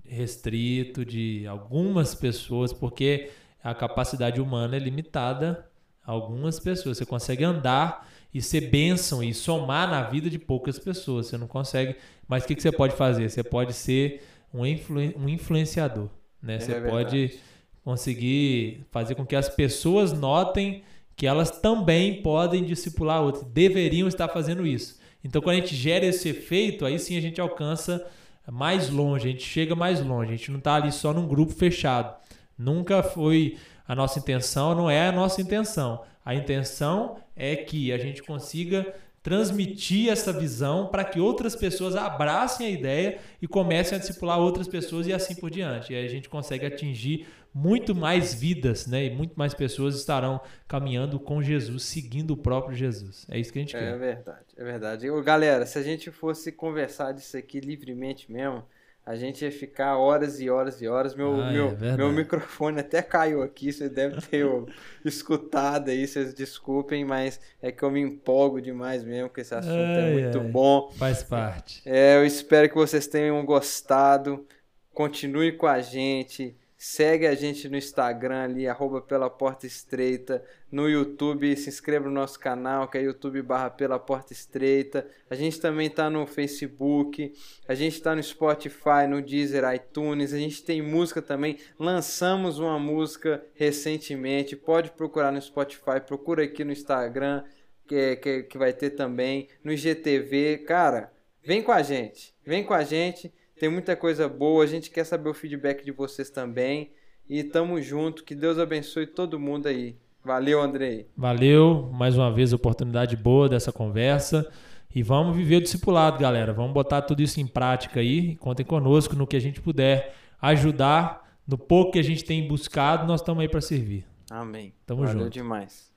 restrito 0.04 1.04
de 1.04 1.46
algumas 1.46 2.14
pessoas, 2.16 2.72
porque 2.72 3.30
a 3.62 3.72
capacidade 3.72 4.40
humana 4.40 4.74
é 4.76 4.78
limitada 4.78 5.66
a 6.04 6.10
algumas 6.10 6.58
pessoas. 6.58 6.98
Você 6.98 7.06
consegue 7.06 7.44
andar 7.44 8.08
e 8.34 8.42
ser 8.42 8.62
bênção 8.62 9.22
e 9.22 9.32
somar 9.32 9.88
na 9.88 10.02
vida 10.02 10.28
de 10.28 10.38
poucas 10.38 10.78
pessoas. 10.78 11.26
Você 11.26 11.38
não 11.38 11.46
consegue. 11.46 11.96
Mas 12.26 12.44
o 12.44 12.46
que, 12.46 12.54
que 12.54 12.62
você 12.62 12.72
pode 12.72 12.96
fazer? 12.96 13.28
Você 13.28 13.44
pode 13.44 13.72
ser 13.74 14.22
um, 14.52 14.66
influ, 14.66 15.00
um 15.16 15.28
influenciador. 15.28 16.08
Né? 16.42 16.56
É 16.56 16.60
você 16.60 16.72
verdade. 16.72 16.90
pode 16.90 17.38
conseguir 17.84 18.86
fazer 18.90 19.14
com 19.14 19.24
que 19.24 19.36
as 19.36 19.48
pessoas 19.48 20.12
notem 20.12 20.82
que 21.18 21.26
elas 21.26 21.50
também 21.50 22.22
podem 22.22 22.64
discipular 22.64 23.20
outros, 23.20 23.42
deveriam 23.52 24.06
estar 24.06 24.28
fazendo 24.28 24.64
isso. 24.64 25.00
Então, 25.22 25.42
quando 25.42 25.56
a 25.56 25.60
gente 25.60 25.74
gera 25.74 26.06
esse 26.06 26.28
efeito, 26.28 26.86
aí 26.86 26.96
sim 26.96 27.18
a 27.18 27.20
gente 27.20 27.40
alcança 27.40 28.06
mais 28.48 28.88
longe, 28.88 29.26
a 29.26 29.32
gente 29.32 29.42
chega 29.42 29.74
mais 29.74 30.00
longe. 30.00 30.32
A 30.32 30.36
gente 30.36 30.52
não 30.52 30.60
está 30.60 30.76
ali 30.76 30.92
só 30.92 31.12
num 31.12 31.26
grupo 31.26 31.52
fechado. 31.52 32.16
Nunca 32.56 33.02
foi 33.02 33.58
a 33.86 33.96
nossa 33.96 34.20
intenção, 34.20 34.76
não 34.76 34.88
é 34.88 35.08
a 35.08 35.12
nossa 35.12 35.42
intenção. 35.42 36.04
A 36.24 36.36
intenção 36.36 37.16
é 37.34 37.56
que 37.56 37.90
a 37.90 37.98
gente 37.98 38.22
consiga 38.22 38.94
transmitir 39.22 40.10
essa 40.10 40.32
visão 40.32 40.86
para 40.86 41.04
que 41.04 41.20
outras 41.20 41.56
pessoas 41.56 41.96
abracem 41.96 42.66
a 42.66 42.70
ideia 42.70 43.18
e 43.42 43.48
comecem 43.48 43.96
a 43.96 44.00
discipular 44.00 44.38
outras 44.38 44.68
pessoas 44.68 45.06
e 45.06 45.12
assim 45.12 45.34
por 45.34 45.50
diante. 45.50 45.92
E 45.92 45.96
aí 45.96 46.04
a 46.04 46.08
gente 46.08 46.28
consegue 46.28 46.66
atingir 46.66 47.26
muito 47.52 47.94
mais 47.94 48.34
vidas, 48.34 48.86
né? 48.86 49.06
E 49.06 49.10
muito 49.10 49.34
mais 49.36 49.54
pessoas 49.54 49.96
estarão 49.96 50.40
caminhando 50.66 51.18
com 51.18 51.42
Jesus, 51.42 51.82
seguindo 51.84 52.32
o 52.32 52.36
próprio 52.36 52.76
Jesus. 52.76 53.26
É 53.30 53.38
isso 53.38 53.52
que 53.52 53.58
a 53.58 53.62
gente 53.62 53.76
é 53.76 53.78
quer. 53.78 53.94
É 53.94 53.98
verdade, 53.98 54.46
é 54.56 54.64
verdade. 54.64 55.22
Galera, 55.22 55.66
se 55.66 55.78
a 55.78 55.82
gente 55.82 56.10
fosse 56.10 56.52
conversar 56.52 57.12
disso 57.12 57.36
aqui 57.36 57.60
livremente 57.60 58.30
mesmo, 58.30 58.64
a 59.08 59.16
gente 59.16 59.42
ia 59.42 59.50
ficar 59.50 59.96
horas 59.96 60.38
e 60.38 60.50
horas 60.50 60.82
e 60.82 60.86
horas. 60.86 61.14
Meu, 61.14 61.40
ah, 61.40 61.50
meu, 61.50 61.68
é 61.80 61.96
meu 61.96 62.12
microfone 62.12 62.80
até 62.80 63.00
caiu 63.00 63.42
aqui, 63.42 63.72
você 63.72 63.88
deve 63.88 64.20
ter 64.20 64.46
escutado 65.02 65.88
aí, 65.88 66.06
vocês 66.06 66.34
desculpem, 66.34 67.06
mas 67.06 67.40
é 67.62 67.72
que 67.72 67.82
eu 67.82 67.90
me 67.90 68.02
empolgo 68.02 68.60
demais 68.60 69.02
mesmo, 69.02 69.30
que 69.30 69.40
esse 69.40 69.54
assunto 69.54 69.72
é 69.72 70.02
ai, 70.02 70.10
é 70.10 70.12
muito 70.12 70.40
ai, 70.40 70.48
bom. 70.48 70.92
Faz 70.98 71.22
parte. 71.22 71.80
É, 71.86 72.16
eu 72.18 72.26
espero 72.26 72.68
que 72.68 72.74
vocês 72.74 73.06
tenham 73.06 73.42
gostado. 73.46 74.46
Continue 74.92 75.52
com 75.52 75.66
a 75.66 75.80
gente. 75.80 76.54
Segue 76.80 77.26
a 77.26 77.34
gente 77.34 77.68
no 77.68 77.76
Instagram 77.76 78.44
ali, 78.44 78.68
arroba 78.68 79.00
pela 79.00 79.28
porta 79.28 79.66
estreita. 79.66 80.44
No 80.70 80.88
YouTube, 80.88 81.56
se 81.56 81.68
inscreva 81.68 82.04
no 82.04 82.12
nosso 82.12 82.38
canal, 82.38 82.86
que 82.86 82.96
é 82.96 83.02
youtube 83.02 83.42
barra 83.42 83.68
pela 83.68 83.98
porta 83.98 84.32
estreita. 84.32 85.04
A 85.28 85.34
gente 85.34 85.60
também 85.60 85.88
está 85.88 86.08
no 86.08 86.24
Facebook, 86.24 87.34
a 87.66 87.74
gente 87.74 87.94
está 87.94 88.14
no 88.14 88.22
Spotify, 88.22 89.08
no 89.08 89.20
Deezer, 89.20 89.64
iTunes. 89.74 90.32
A 90.32 90.38
gente 90.38 90.62
tem 90.62 90.80
música 90.80 91.20
também. 91.20 91.58
Lançamos 91.76 92.60
uma 92.60 92.78
música 92.78 93.44
recentemente. 93.54 94.54
Pode 94.54 94.92
procurar 94.92 95.32
no 95.32 95.42
Spotify, 95.42 96.00
procura 96.06 96.44
aqui 96.44 96.62
no 96.62 96.70
Instagram, 96.70 97.42
que, 97.88 98.14
que, 98.16 98.42
que 98.44 98.56
vai 98.56 98.72
ter 98.72 98.90
também. 98.90 99.48
No 99.64 99.72
IGTV. 99.72 100.58
Cara, 100.58 101.12
vem 101.42 101.60
com 101.60 101.72
a 101.72 101.82
gente. 101.82 102.32
Vem 102.46 102.62
com 102.62 102.72
a 102.72 102.84
gente 102.84 103.32
tem 103.58 103.68
muita 103.68 103.96
coisa 103.96 104.28
boa, 104.28 104.64
a 104.64 104.66
gente 104.66 104.90
quer 104.90 105.04
saber 105.04 105.28
o 105.28 105.34
feedback 105.34 105.84
de 105.84 105.92
vocês 105.92 106.30
também. 106.30 106.92
E 107.28 107.44
tamo 107.44 107.80
junto, 107.82 108.24
que 108.24 108.34
Deus 108.34 108.58
abençoe 108.58 109.06
todo 109.06 109.38
mundo 109.38 109.66
aí. 109.66 109.96
Valeu, 110.24 110.60
Andrei. 110.60 111.08
Valeu, 111.16 111.90
mais 111.92 112.16
uma 112.16 112.32
vez 112.32 112.52
oportunidade 112.52 113.16
boa 113.16 113.48
dessa 113.48 113.70
conversa. 113.72 114.50
E 114.94 115.02
vamos 115.02 115.36
viver 115.36 115.56
o 115.56 115.60
discipulado, 115.62 116.18
galera. 116.18 116.52
Vamos 116.52 116.72
botar 116.72 117.02
tudo 117.02 117.22
isso 117.22 117.40
em 117.40 117.46
prática 117.46 118.00
aí. 118.00 118.36
Contem 118.36 118.64
conosco 118.64 119.14
no 119.14 119.26
que 119.26 119.36
a 119.36 119.40
gente 119.40 119.60
puder 119.60 120.14
ajudar. 120.40 121.28
No 121.46 121.58
pouco 121.58 121.92
que 121.92 121.98
a 121.98 122.04
gente 122.04 122.24
tem 122.24 122.46
buscado, 122.46 123.06
nós 123.06 123.20
estamos 123.20 123.40
aí 123.42 123.48
para 123.48 123.60
servir. 123.60 124.04
Amém. 124.30 124.72
Tamo 124.86 125.04
Valeu 125.04 125.24
junto. 125.24 125.30
demais. 125.30 125.87